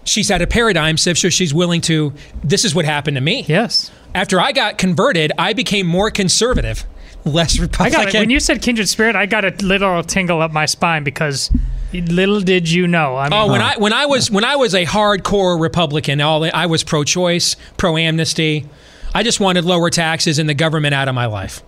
[0.05, 2.13] She's had a paradigm shift, so she's willing to.
[2.45, 3.45] This is what happened to me.
[3.49, 3.91] Yes.
[4.15, 6.85] After I got converted, I became more conservative,
[7.25, 8.01] less I Republican.
[8.05, 8.19] got it.
[8.21, 11.51] When you said kindred spirit, I got a little tingle up my spine because
[11.93, 13.17] little did you know.
[13.17, 13.75] I mean, Oh, when uh-huh.
[13.77, 18.67] I when I was when I was a hardcore Republican, all I was pro-choice, pro-amnesty.
[19.13, 21.63] I just wanted lower taxes and the government out of my life.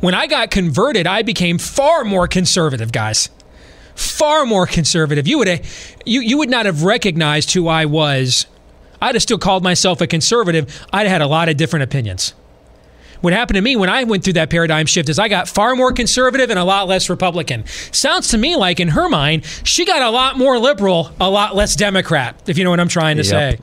[0.00, 3.28] When I got converted, I became far more conservative, guys.
[3.94, 5.26] Far more conservative.
[5.28, 8.46] You would have, you you would not have recognized who I was.
[9.00, 10.84] I'd have still called myself a conservative.
[10.92, 12.34] I'd have had a lot of different opinions.
[13.20, 15.74] What happened to me when I went through that paradigm shift is I got far
[15.76, 17.64] more conservative and a lot less Republican.
[17.90, 21.54] Sounds to me like in her mind, she got a lot more liberal, a lot
[21.54, 23.30] less Democrat, if you know what I'm trying to Yep.
[23.30, 23.58] say.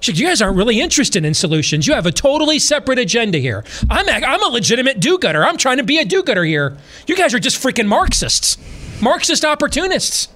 [0.00, 1.86] She, you guys aren't really interested in solutions.
[1.86, 3.64] You have a totally separate agenda here.
[3.90, 5.44] I'm a, I'm a legitimate do-gooder.
[5.44, 6.76] I'm trying to be a do-gooder here.
[7.06, 8.56] You guys are just freaking Marxists,
[9.02, 10.28] Marxist opportunists.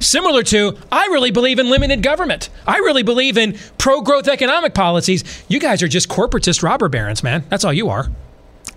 [0.00, 2.50] Similar to, I really believe in limited government.
[2.66, 5.44] I really believe in pro-growth economic policies.
[5.48, 7.44] You guys are just corporatist robber barons, man.
[7.48, 8.08] That's all you are.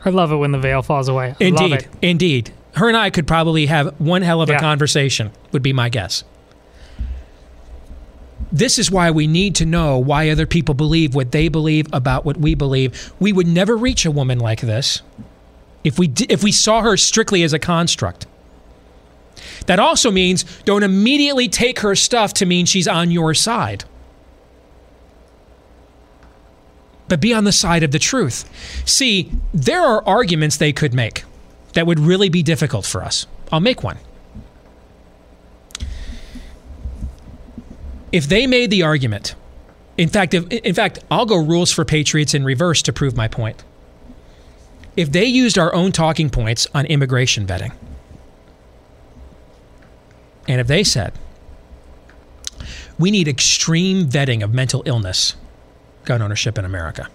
[0.06, 1.36] I love it when the veil falls away.
[1.40, 1.88] I Indeed, Love it.
[2.04, 2.54] indeed.
[2.76, 4.60] Her and I could probably have one hell of a Yeah.
[4.60, 5.32] conversation.
[5.52, 6.24] Would be my guess.
[8.52, 12.26] This is why we need to know why other people believe what they believe about
[12.26, 13.14] what we believe.
[13.20, 15.02] We would never reach a woman like this
[15.84, 18.26] if we if we saw her strictly as a construct.
[19.66, 23.84] That also means don't immediately take her stuff to mean she's on your side.
[27.10, 28.50] But be on the side of the truth.
[28.86, 31.24] See, there are arguments they could make
[31.74, 33.28] that would really be difficult for us.
[33.52, 33.98] I'll make one.
[38.12, 39.36] If they made the argument,
[39.98, 43.28] in fact, if, in fact, I'll go rules for patriots in reverse to prove my
[43.28, 43.64] point.
[44.96, 47.74] If they used our own talking points on immigration vetting,
[50.48, 51.14] and if they said,
[52.98, 55.36] we need extreme vetting of mental illness,
[56.06, 57.10] gun ownership in America,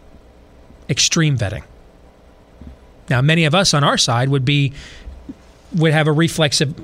[0.88, 1.64] extreme vetting.
[3.08, 4.72] Now, many of us on our side would be
[5.74, 6.74] would have a reflexive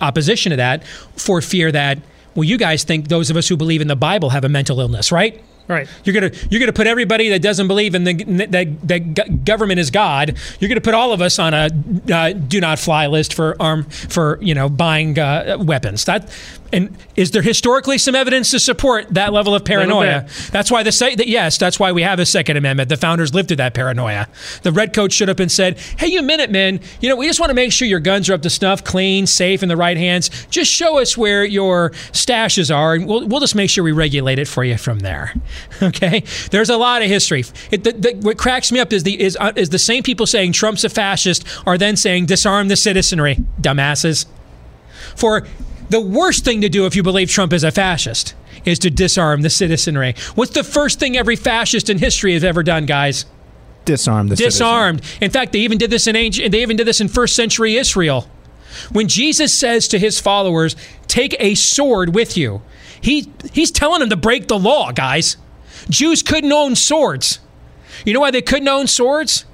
[0.00, 1.98] opposition to that for fear that
[2.38, 4.78] well, you guys think those of us who believe in the Bible have a mental
[4.78, 5.42] illness, right?
[5.68, 5.86] Right.
[6.02, 8.14] You're gonna you're gonna put everybody that doesn't believe in the
[8.46, 10.38] that that government is God.
[10.60, 11.68] You're gonna put all of us on a
[12.10, 16.06] uh, do not fly list for arm for you know buying uh, weapons.
[16.06, 16.30] That
[16.72, 20.26] and is there historically some evidence to support that level of paranoia?
[20.50, 22.88] That's why the say that yes, that's why we have a Second Amendment.
[22.88, 24.28] The founders lived through that paranoia.
[24.62, 27.54] The redcoats should have been said, "Hey, you Minutemen, you know we just want to
[27.54, 30.30] make sure your guns are up to snuff, clean, safe, in the right hands.
[30.50, 34.38] Just show us where your stashes are, and we'll we'll just make sure we regulate
[34.38, 35.34] it for you from there."
[35.82, 37.44] Okay, there's a lot of history.
[37.70, 40.26] It, the, the, what cracks me up is the is uh, is the same people
[40.26, 44.26] saying Trump's a fascist are then saying disarm the citizenry, dumbasses.
[45.16, 45.46] For
[45.88, 49.42] the worst thing to do if you believe Trump is a fascist is to disarm
[49.42, 50.14] the citizenry.
[50.34, 53.24] What's the first thing every fascist in history has ever done, guys?
[53.84, 54.58] Disarm the citizen.
[54.58, 55.02] Disarmed.
[55.20, 57.76] In fact, they even did this in ancient, they even did this in first century
[57.76, 58.28] Israel.
[58.92, 62.62] When Jesus says to his followers, "Take a sword with you,"
[63.00, 65.36] he he's telling them to break the law, guys.
[65.90, 67.40] Jews couldn't own swords.
[68.04, 69.44] You know why they couldn't own swords?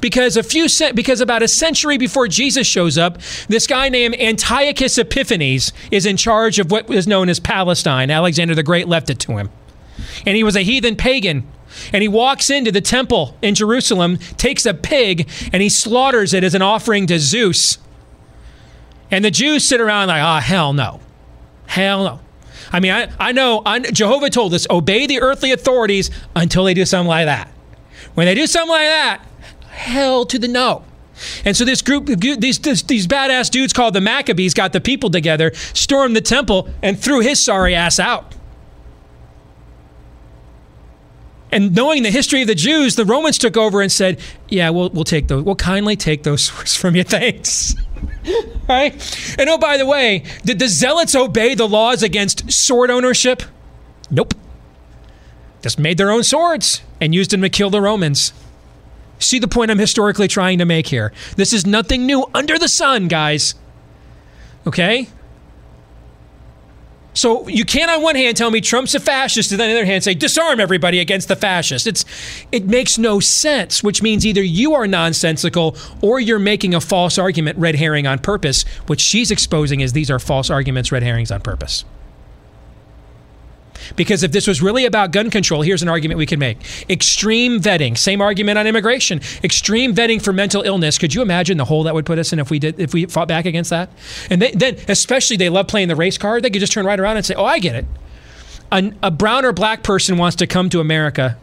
[0.00, 3.18] Because a few because about a century before Jesus shows up,
[3.48, 8.10] this guy named Antiochus Epiphanes is in charge of what is known as Palestine.
[8.10, 9.50] Alexander the Great left it to him.
[10.26, 11.46] And he was a heathen pagan.
[11.92, 16.44] And he walks into the temple in Jerusalem, takes a pig, and he slaughters it
[16.44, 17.78] as an offering to Zeus.
[19.10, 21.00] And the Jews sit around like, ah, hell no.
[21.66, 22.20] Hell no.
[22.74, 26.74] I mean, I, I know I, Jehovah told us obey the earthly authorities until they
[26.74, 27.48] do something like that.
[28.14, 29.24] When they do something like that,
[29.68, 30.84] hell to the no.
[31.44, 35.08] And so this group, these, these these badass dudes called the Maccabees got the people
[35.08, 38.34] together, stormed the temple, and threw his sorry ass out.
[41.52, 44.90] And knowing the history of the Jews, the Romans took over and said, "Yeah, we'll
[44.90, 45.44] we'll take those.
[45.44, 47.04] We'll kindly take those swords from you.
[47.04, 47.74] Thanks."
[48.68, 49.36] right?
[49.38, 53.42] And oh, by the way, did the zealots obey the laws against sword ownership?
[54.10, 54.34] Nope.
[55.62, 58.32] Just made their own swords and used them to kill the Romans.
[59.18, 61.12] See the point I'm historically trying to make here.
[61.36, 63.54] This is nothing new under the sun, guys.
[64.66, 65.08] Okay?
[67.14, 69.84] So you can't on one hand tell me Trump's a fascist and on the other
[69.84, 71.86] hand say disarm everybody against the fascists.
[71.86, 72.04] It's
[72.52, 77.16] it makes no sense, which means either you are nonsensical or you're making a false
[77.16, 78.64] argument red herring on purpose.
[78.86, 81.84] What she's exposing is these are false arguments red herrings on purpose.
[83.96, 86.58] Because if this was really about gun control, here's an argument we can make.
[86.88, 89.20] Extreme vetting, same argument on immigration.
[89.42, 90.98] Extreme vetting for mental illness.
[90.98, 93.06] Could you imagine the hole that would put us in if we did if we
[93.06, 93.90] fought back against that?
[94.30, 96.42] And they, then especially they love playing the race card.
[96.42, 97.86] They could just turn right around and say, "Oh, I get it.
[98.72, 101.36] A, a brown or black person wants to come to America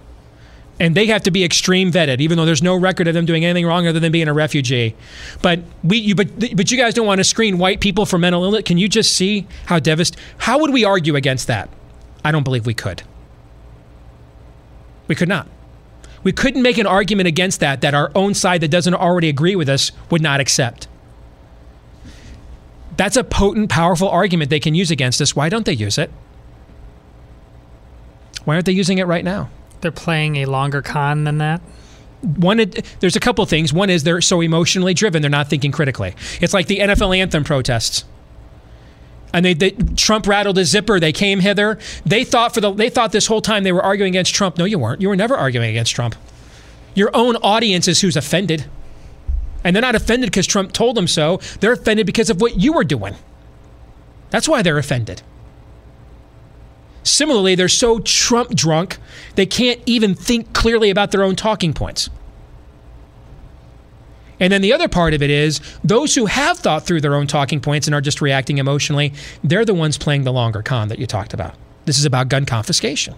[0.81, 3.45] and they have to be extreme vetted, even though there's no record of them doing
[3.45, 4.95] anything wrong other than being a refugee.
[5.43, 8.43] But we, you, but, but you guys don't want to screen white people for mental
[8.43, 8.63] illness.
[8.63, 10.23] Can you just see how devastating?
[10.39, 11.69] How would we argue against that?
[12.23, 13.03] I don't believe we could.
[15.07, 15.47] We could not.
[16.23, 19.55] We couldn't make an argument against that that our own side that doesn't already agree
[19.55, 20.87] with us would not accept.
[22.97, 25.35] That's a potent, powerful argument they can use against us.
[25.35, 26.11] Why don't they use it?
[28.45, 29.49] Why aren't they using it right now?
[29.81, 31.61] They're playing a longer con than that.
[32.21, 33.73] One, there's a couple things.
[33.73, 36.13] One is they're so emotionally driven, they're not thinking critically.
[36.39, 38.05] It's like the NFL anthem protests
[39.33, 40.99] and they, they, Trump rattled his zipper.
[40.99, 41.79] They came hither.
[42.05, 44.57] They thought for the they thought this whole time they were arguing against Trump.
[44.57, 45.01] No, you weren't.
[45.01, 46.15] You were never arguing against Trump.
[46.93, 48.65] Your own audience is who's offended,
[49.63, 51.39] and they're not offended because Trump told them so.
[51.59, 53.15] They're offended because of what you were doing.
[54.29, 55.21] That's why they're offended.
[57.03, 58.97] Similarly, they're so Trump drunk
[59.35, 62.09] they can't even think clearly about their own talking points.
[64.41, 67.27] And then the other part of it is those who have thought through their own
[67.27, 69.13] talking points and are just reacting emotionally,
[69.43, 71.53] they're the ones playing the longer con that you talked about.
[71.85, 73.15] This is about gun confiscation.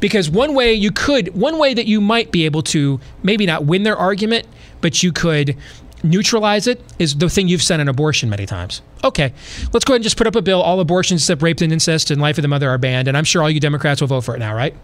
[0.00, 3.64] Because one way you could, one way that you might be able to maybe not
[3.64, 4.46] win their argument,
[4.80, 5.56] but you could
[6.02, 8.80] neutralize it is the thing you've said on abortion many times.
[9.04, 9.32] Okay,
[9.72, 10.62] let's go ahead and just put up a bill.
[10.62, 13.08] All abortions except rape and incest and life of the mother are banned.
[13.08, 14.74] And I'm sure all you Democrats will vote for it now, right?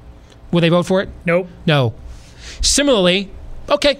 [0.50, 1.08] Will they vote for it?
[1.24, 1.48] Nope.
[1.66, 1.94] No.
[2.60, 3.30] Similarly,
[3.68, 3.98] okay,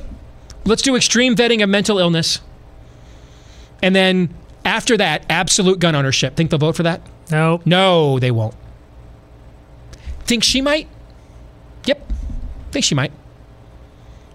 [0.64, 2.40] let's do extreme vetting of mental illness.
[3.82, 4.34] And then
[4.64, 6.36] after that, absolute gun ownership.
[6.36, 7.03] Think they'll vote for that?
[7.30, 7.61] No.
[7.64, 8.55] No, they won't.
[10.24, 10.88] Think she might?
[11.84, 12.12] Yep.
[12.70, 13.12] Think she might.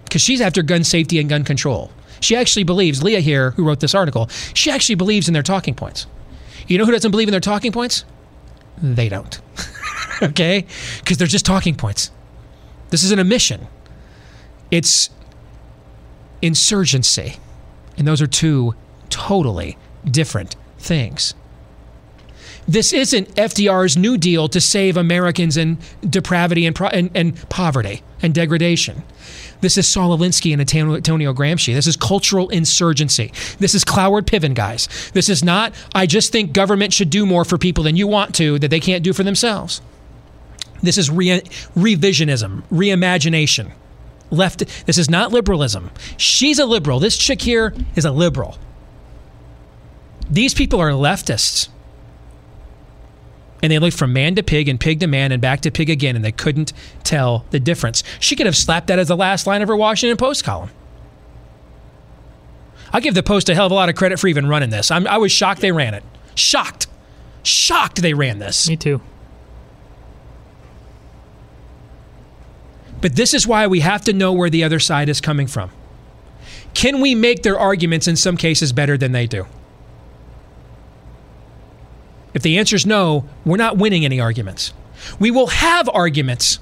[0.04, 1.92] Because she's after gun safety and gun control.
[2.20, 5.76] She actually believes, Leah here, who wrote this article, she actually believes in their talking
[5.76, 6.08] points.
[6.68, 8.04] You know who doesn't believe in their talking points?
[8.82, 9.40] They don't.
[10.22, 10.66] okay?
[11.00, 12.12] Because they're just talking points.
[12.90, 13.68] This isn't a mission
[14.72, 15.10] it's
[16.42, 17.38] insurgency.
[17.98, 18.76] And those are two
[19.10, 21.34] totally different things.
[22.68, 28.36] This isn't FDR's New Deal to save Americans in depravity and, and, and poverty and
[28.36, 29.04] degradation.
[29.62, 31.74] This is Saul Alinsky and Antonio Gramsci.
[31.74, 33.32] This is cultural insurgency.
[33.60, 34.90] This is Cloward Piven, guys.
[35.14, 38.36] This is not, I just think government should do more for people than you want
[38.36, 39.82] to that they can't do for themselves.
[40.84, 41.42] This is re-
[41.76, 43.72] revisionism, reimagination
[44.32, 44.64] left.
[44.86, 45.92] This is not liberalism.
[46.18, 47.00] She's a liberal.
[47.00, 48.58] This chick here is a liberal.
[50.30, 51.70] These people are leftists.
[53.64, 55.90] And they looked from man to pig and pig to man and back to pig
[55.90, 56.74] again, and they couldn't
[57.04, 58.04] tell the difference.
[58.20, 60.70] She could have slapped that as the last line of her Washington Post column.
[62.94, 64.92] I give the Post a hell of a lot of credit for even running this.
[64.92, 66.04] I'm, I was shocked they ran it.
[66.36, 66.88] Shocked.
[67.44, 68.70] Shocked they ran this.
[68.70, 69.02] Me too.
[73.02, 75.72] But this is why we have to know where the other side is coming from.
[76.74, 79.46] Can we make their arguments in some cases better than they do?
[82.34, 84.74] If the answer is no, we're not winning any arguments.
[85.20, 86.60] We will have arguments.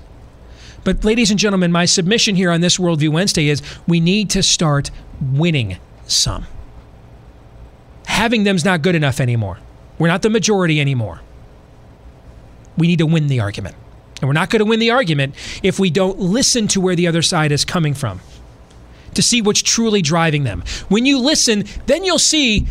[0.83, 4.43] But, ladies and gentlemen, my submission here on this Worldview Wednesday is we need to
[4.43, 6.45] start winning some.
[8.05, 9.59] Having them's not good enough anymore.
[9.97, 11.21] We're not the majority anymore.
[12.77, 13.75] We need to win the argument.
[14.25, 17.05] And we're not going to win the argument if we don't listen to where the
[17.05, 18.21] other side is coming from
[19.13, 20.63] to see what's truly driving them.
[20.89, 22.65] When you listen, then you'll see,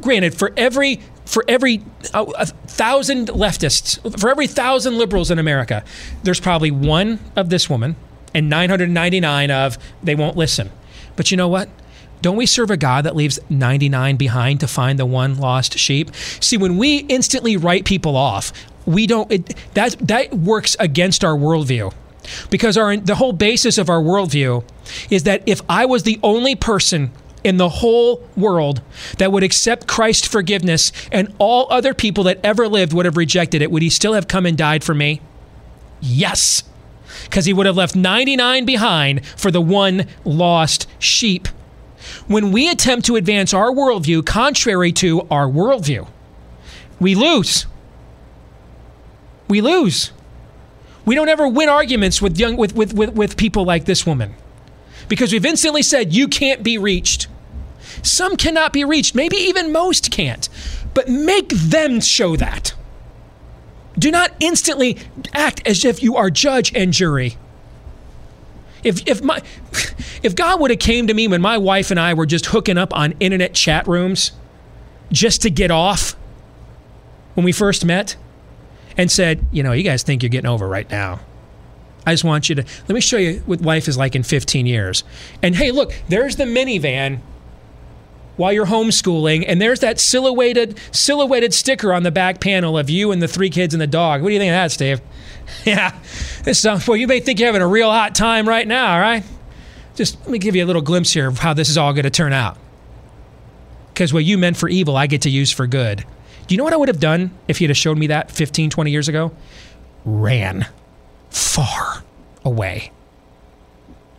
[0.00, 5.84] granted, for every for every uh, thousand leftists, for every thousand liberals in America,
[6.22, 7.94] there's probably one of this woman
[8.32, 10.70] and 999 of they won't listen.
[11.14, 11.68] But you know what?
[12.22, 16.10] Don't we serve a God that leaves 99 behind to find the one lost sheep?
[16.40, 18.52] See, when we instantly write people off,
[18.92, 19.30] we don't.
[19.30, 21.92] It, that that works against our worldview,
[22.50, 24.64] because our the whole basis of our worldview
[25.10, 27.10] is that if I was the only person
[27.42, 28.82] in the whole world
[29.18, 33.62] that would accept Christ's forgiveness and all other people that ever lived would have rejected
[33.62, 35.20] it, would he still have come and died for me?
[36.00, 36.62] Yes.
[37.24, 41.48] Because he would have left 99 behind for the one lost sheep.
[42.26, 46.08] When we attempt to advance our worldview contrary to our worldview,
[46.98, 47.66] we lose.
[49.50, 50.12] We lose.
[51.04, 54.34] We don't ever win arguments with young with, with, with, with people like this woman.
[55.08, 57.26] Because we've instantly said you can't be reached.
[58.02, 60.48] Some cannot be reached, maybe even most can't.
[60.94, 62.74] But make them show that.
[63.98, 64.98] Do not instantly
[65.34, 67.36] act as if you are judge and jury.
[68.84, 69.42] If if my
[70.22, 72.78] if God would have came to me when my wife and I were just hooking
[72.78, 74.30] up on internet chat rooms
[75.10, 76.12] just to get off
[77.34, 78.14] when we first met
[78.96, 81.20] and said, you know, you guys think you're getting over right now.
[82.06, 84.66] I just want you to let me show you what life is like in 15
[84.66, 85.04] years.
[85.42, 87.20] And hey, look, there's the minivan
[88.36, 93.12] while you're homeschooling, and there's that silhouetted silhouetted sticker on the back panel of you
[93.12, 94.22] and the three kids and the dog.
[94.22, 95.00] What do you think of that, Steve?
[95.66, 95.98] yeah,
[96.42, 99.24] this well, you may think you're having a real hot time right now, right?
[99.94, 102.04] Just let me give you a little glimpse here of how this is all going
[102.04, 102.56] to turn out.
[103.92, 106.06] Because what you meant for evil, I get to use for good.
[106.50, 108.70] Do you know what I would have done if you'd have showed me that 15,
[108.70, 109.30] 20 years ago?
[110.04, 110.66] Ran
[111.30, 112.02] far
[112.44, 112.90] away.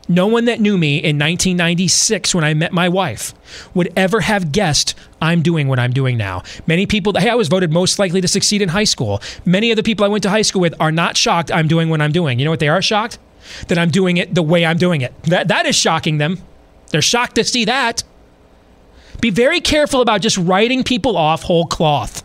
[0.08, 3.34] No one that knew me in 1996 when I met my wife
[3.74, 6.44] would ever have guessed I'm doing what I'm doing now.
[6.68, 9.22] Many people, hey, I was voted most likely to succeed in high school.
[9.44, 11.90] Many of the people I went to high school with are not shocked I'm doing
[11.90, 12.40] what I'm doing.
[12.40, 13.20] You know what they are shocked?
[13.68, 15.22] That I'm doing it the way I'm doing it.
[15.24, 16.38] That, that is shocking them.
[16.92, 18.04] They're shocked to see that.
[19.22, 22.24] Be very careful about just writing people off whole cloth.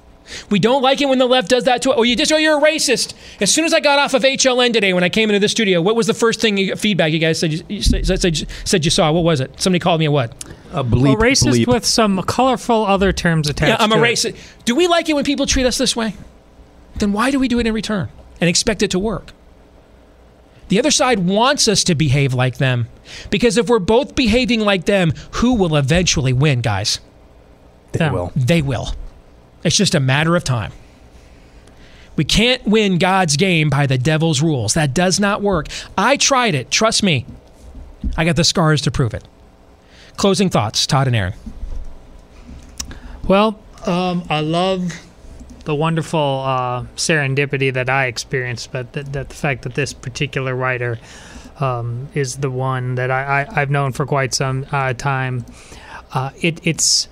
[0.51, 1.97] We don't like it when the left does that to us.
[1.99, 3.15] Oh, you just, oh, you're a racist.
[3.41, 5.81] As soon as I got off of HLN today, when I came into the studio,
[5.81, 8.85] what was the first thing you, feedback you guys said you, you said, said, said
[8.85, 9.13] you saw?
[9.13, 9.61] What was it?
[9.61, 10.33] Somebody called me a what?
[10.73, 11.03] A bleep.
[11.03, 11.69] well, racist bleep.
[11.69, 13.69] with some colorful other terms attached.
[13.69, 14.13] Yeah, I'm a to it.
[14.13, 14.37] racist.
[14.65, 16.15] Do we like it when people treat us this way?
[16.97, 18.09] Then why do we do it in return
[18.41, 19.33] and expect it to work?
[20.69, 22.89] The other side wants us to behave like them
[23.31, 27.01] because if we're both behaving like them, who will eventually win, guys?
[27.93, 28.13] They Them.
[28.13, 28.33] will.
[28.35, 28.95] They will.
[29.65, 30.73] It's just a matter of time.
[32.17, 34.75] We can't win God's game by the devil's rules.
[34.75, 35.69] That does not work.
[35.99, 36.71] I tried it.
[36.71, 37.27] Trust me.
[38.17, 39.25] I got the scars to prove it.
[40.17, 41.35] Closing thoughts, Todd and Aaron.
[43.29, 44.93] Well, um, I love
[45.65, 50.55] the wonderful uh, serendipity that I experienced, but that, that the fact that this particular
[50.55, 50.99] writer
[51.61, 55.45] um, is the one that I, I, I've known for quite some uh, time.
[56.13, 57.09] Uh, it, it's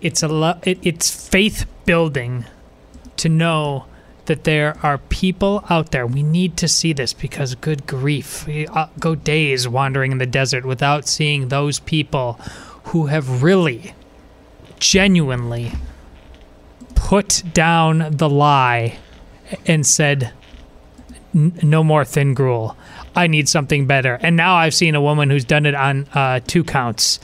[0.00, 2.44] it's a lo- it, it's faith building
[3.16, 3.86] to know
[4.26, 6.06] that there are people out there.
[6.06, 10.26] We need to see this because, good grief, we uh, go days wandering in the
[10.26, 12.34] desert without seeing those people
[12.84, 13.94] who have really,
[14.78, 15.72] genuinely
[16.94, 18.98] put down the lie
[19.66, 20.32] and said,
[21.34, 22.76] "N- "No more thin gruel.
[23.14, 26.40] I need something better." And now I've seen a woman who's done it on uh,
[26.46, 27.18] two counts.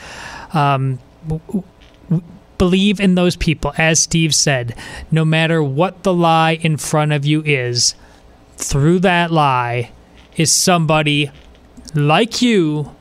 [0.52, 1.62] Um, w-
[2.08, 2.24] w-
[2.56, 4.74] believe in those people, as Steve said.
[5.10, 7.94] No matter what the lie in front of you is,
[8.56, 9.90] through that lie
[10.36, 11.30] is somebody
[11.94, 12.94] like you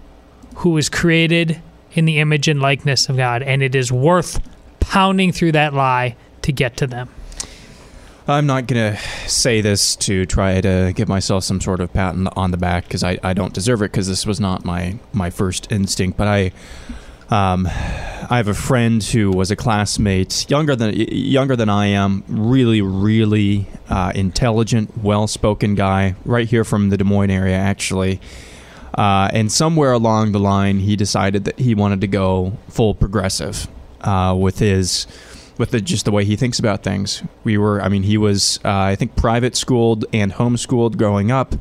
[0.57, 1.61] who was created
[1.93, 4.39] in the image and likeness of God, and it is worth
[4.79, 7.09] pounding through that lie to get to them.
[8.29, 12.15] I'm not going to say this to try to give myself some sort of pat
[12.35, 15.29] on the, back because I, I don't deserve it because this was not my, my
[15.29, 16.17] first instinct.
[16.17, 16.51] But I
[17.29, 22.23] um, I have a friend who was a classmate, younger than younger than I am,
[22.27, 28.21] really, really uh, intelligent, well-spoken guy, right here from the Des Moines area, actually.
[28.93, 33.67] Uh, and somewhere along the line, he decided that he wanted to go full progressive
[34.01, 35.05] uh, with his
[35.57, 37.23] with the, just the way he thinks about things.
[37.43, 41.55] We were, I mean, he was, uh, I think, private schooled and homeschooled growing up.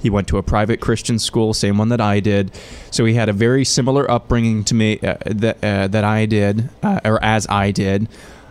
[0.00, 2.50] He went to a private Christian school, same one that I did.
[2.90, 6.70] So he had a very similar upbringing to me uh, that uh, that I did,
[6.82, 8.08] uh, or as I did,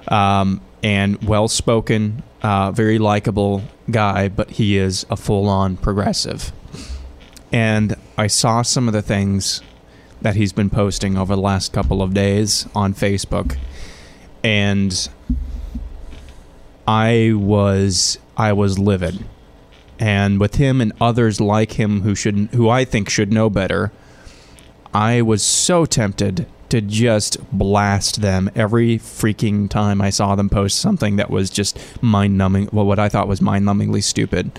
[0.08, 4.30] um, and well spoken, uh, very likable guy.
[4.30, 6.54] But he is a full on progressive.
[7.52, 9.62] And I saw some of the things
[10.22, 13.58] that he's been posting over the last couple of days on Facebook,
[14.44, 15.10] and
[16.88, 19.24] I was I was livid
[20.02, 23.92] and with him and others like him who should who I think should know better,
[24.94, 30.80] I was so tempted to just blast them every freaking time I saw them post
[30.80, 32.70] something that was just mind numbing.
[32.72, 34.58] Well, what I thought was mind numbingly stupid.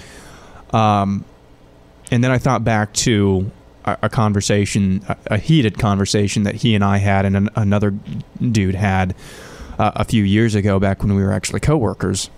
[0.72, 1.24] Um,
[2.12, 3.51] and then I thought back to
[3.85, 7.91] a, a conversation, a, a heated conversation that he and I had, and an, another
[8.41, 9.14] dude had
[9.83, 12.30] uh, a few years ago, back when we were actually coworkers.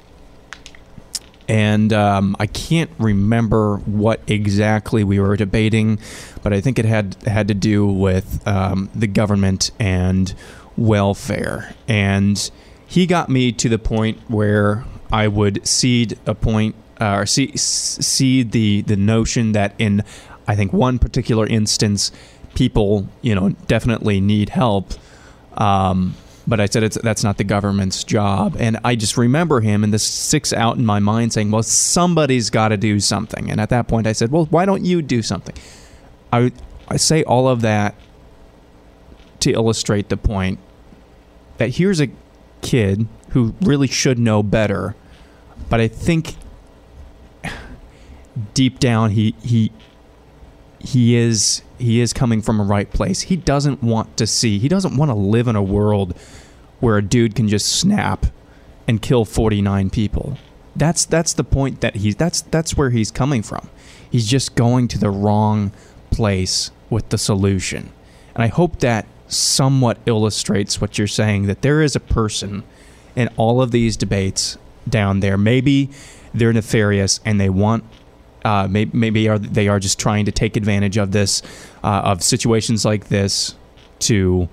[1.47, 5.99] And um, I can't remember what exactly we were debating,
[6.43, 10.35] but I think it had had to do with um, the government and
[10.79, 11.75] welfare.
[11.87, 12.51] And
[12.87, 17.55] he got me to the point where I would cede a point uh, or see
[17.57, 20.03] see the the notion that in
[20.49, 22.11] I think one particular instance,
[22.55, 24.95] people you know definitely need help.
[25.59, 26.15] Um,
[26.47, 29.93] but I said it's that's not the government's job, and I just remember him, and
[29.93, 33.71] this sticks out in my mind, saying, "Well, somebody's got to do something." And at
[33.71, 35.55] that point, I said, "Well, why don't you do something?"
[36.33, 36.53] I
[36.89, 37.95] I say all of that
[39.41, 40.59] to illustrate the point
[41.59, 42.09] that here's a
[42.63, 44.97] kid who really should know better,
[45.69, 46.37] but I think
[48.55, 49.73] deep down he he
[50.85, 53.23] he is he is coming from a right place.
[53.23, 54.59] He doesn't want to see.
[54.59, 56.17] He doesn't want to live in a world
[56.81, 58.27] where a dude can just snap
[58.87, 60.37] and kill 49 people.
[60.77, 63.71] That's that's the point that he's that's that's where he's coming from.
[64.11, 65.73] He's just going to the wrong
[66.11, 67.91] place with the solution.
[68.35, 72.63] And I hope that somewhat illustrates what you're saying that there is a person
[73.17, 74.59] in all of these debates
[74.89, 75.39] down there.
[75.39, 75.91] Maybe
[76.35, 77.85] they're nefarious and they want
[78.45, 81.43] uh, maybe, maybe are, they are just trying to take advantage of this,
[81.83, 83.55] uh, of situations like this,
[84.01, 84.49] to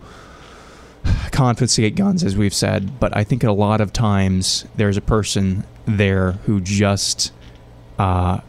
[1.32, 3.00] confiscate guns, as we've said.
[3.00, 7.32] But I think a lot of times there's a person there who just,
[8.00, 8.40] uh,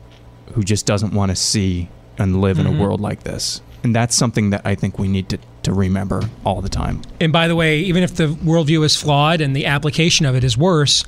[0.53, 1.89] who just doesn't want to see
[2.19, 2.79] and live in Mhm.
[2.79, 6.29] a world like this, and that's something that I think we need to to remember
[6.45, 7.01] all the time.
[7.21, 10.43] And by the way, even if the worldview is flawed and the application of it
[10.43, 11.05] is worse,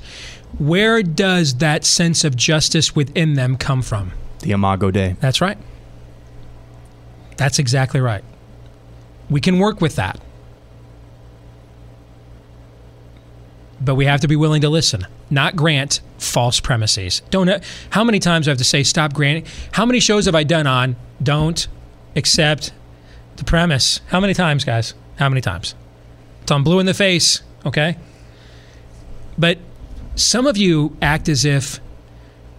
[0.57, 4.13] where does that sense of justice within them come from?
[4.45, 5.15] The Imago Dei.
[5.19, 5.57] That's right.
[7.35, 8.23] That's exactly right.
[9.27, 10.19] We can work with that.
[13.81, 17.23] But we have to be willing to listen, not grant false premises.
[17.31, 17.49] Don't
[17.89, 19.51] how many times do I have to say stop granting?
[19.71, 21.67] How many shows have I done on don't
[22.15, 22.71] accept
[23.37, 23.99] the premise?
[24.09, 24.93] How many times, guys?
[25.17, 25.73] How many times?
[26.43, 27.97] It's on blue in the face, okay?
[29.39, 29.57] But
[30.13, 31.79] some of you act as if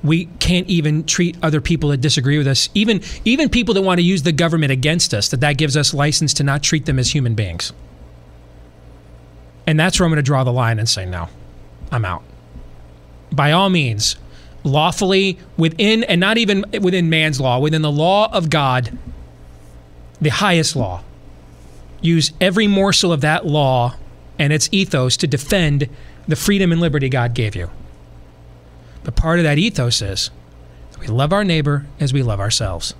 [0.07, 3.98] we can't even treat other people that disagree with us, even even people that want
[3.98, 6.98] to use the government against us, that that gives us license to not treat them
[6.98, 7.72] as human beings.
[9.66, 11.28] And that's where I'm going to draw the line and say no.
[11.90, 12.22] I'm out.
[13.32, 14.16] By all means,
[14.64, 18.96] lawfully within and not even within man's law, within the law of God,
[20.20, 21.02] the highest law.
[22.00, 23.96] Use every morsel of that law
[24.38, 25.88] and its ethos to defend
[26.28, 27.70] the freedom and liberty God gave you.
[29.07, 30.32] But part of that ethos is
[30.90, 32.92] that we love our neighbor as we love ourselves.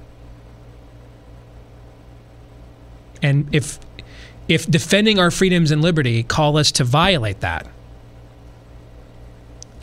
[3.20, 3.80] And if
[4.46, 7.66] if defending our freedoms and liberty call us to violate that,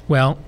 [0.08, 0.40] well,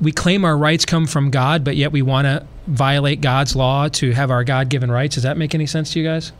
[0.00, 3.88] we claim our rights come from God, but yet we want to violate God's law
[3.88, 5.16] to have our God given rights.
[5.16, 6.32] Does that make any sense to you guys?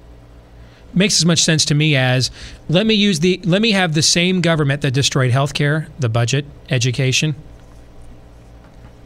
[0.95, 2.31] Makes as much sense to me as
[2.69, 6.45] let me use the let me have the same government that destroyed healthcare, the budget,
[6.69, 7.35] education,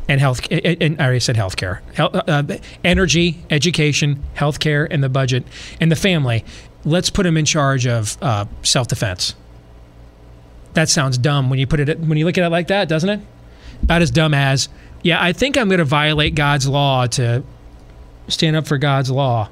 [0.08, 0.40] and health.
[0.50, 2.42] And I already said healthcare, health, uh,
[2.84, 5.44] energy, education, healthcare, and the budget,
[5.80, 6.44] and the family.
[6.84, 9.34] Let's put them in charge of uh, self defense.
[10.74, 13.08] That sounds dumb when you put it when you look at it like that, doesn't
[13.08, 13.20] it?
[13.82, 14.68] About as dumb as
[15.02, 17.44] yeah, I think I'm going to violate God's law to
[18.28, 19.48] stand up for God's law.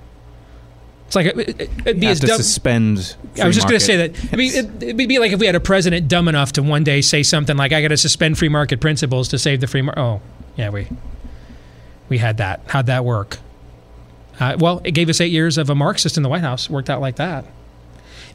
[1.14, 2.36] It's like it, it, it'd be You as have to dumb.
[2.38, 3.16] suspend.
[3.40, 4.32] I was just going to say that.
[4.32, 6.82] I mean, it, it'd be like if we had a president dumb enough to one
[6.84, 9.82] day say something like, "I got to suspend free market principles to save the free
[9.82, 10.20] market." Oh,
[10.56, 10.88] yeah, we
[12.08, 12.62] we had that.
[12.68, 13.38] How'd that work?
[14.40, 16.68] Uh, well, it gave us eight years of a Marxist in the White House.
[16.68, 17.44] Worked out like that.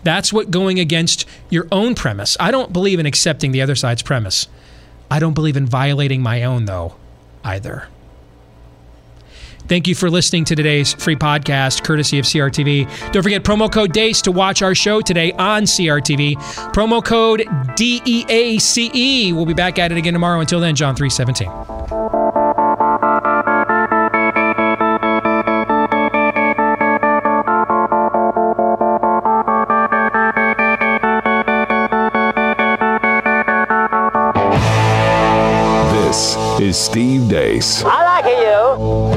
[0.04, 2.38] That's what going against your own premise.
[2.40, 4.48] I don't believe in accepting the other side's premise.
[5.12, 6.96] I don't believe in violating my own, though,
[7.44, 7.88] either.
[9.70, 13.11] Thank you for listening to today's free podcast, courtesy of CRTV.
[13.11, 16.38] Don't forget promo code DEACE to watch our show today on CRTV.
[16.74, 17.45] Promo code
[17.76, 18.78] DEACE.
[18.95, 19.32] E.
[19.32, 20.39] We'll be back at it again tomorrow.
[20.39, 21.47] Until then, John 317.
[35.93, 37.84] This is Steve Deace.
[37.86, 39.09] I like you.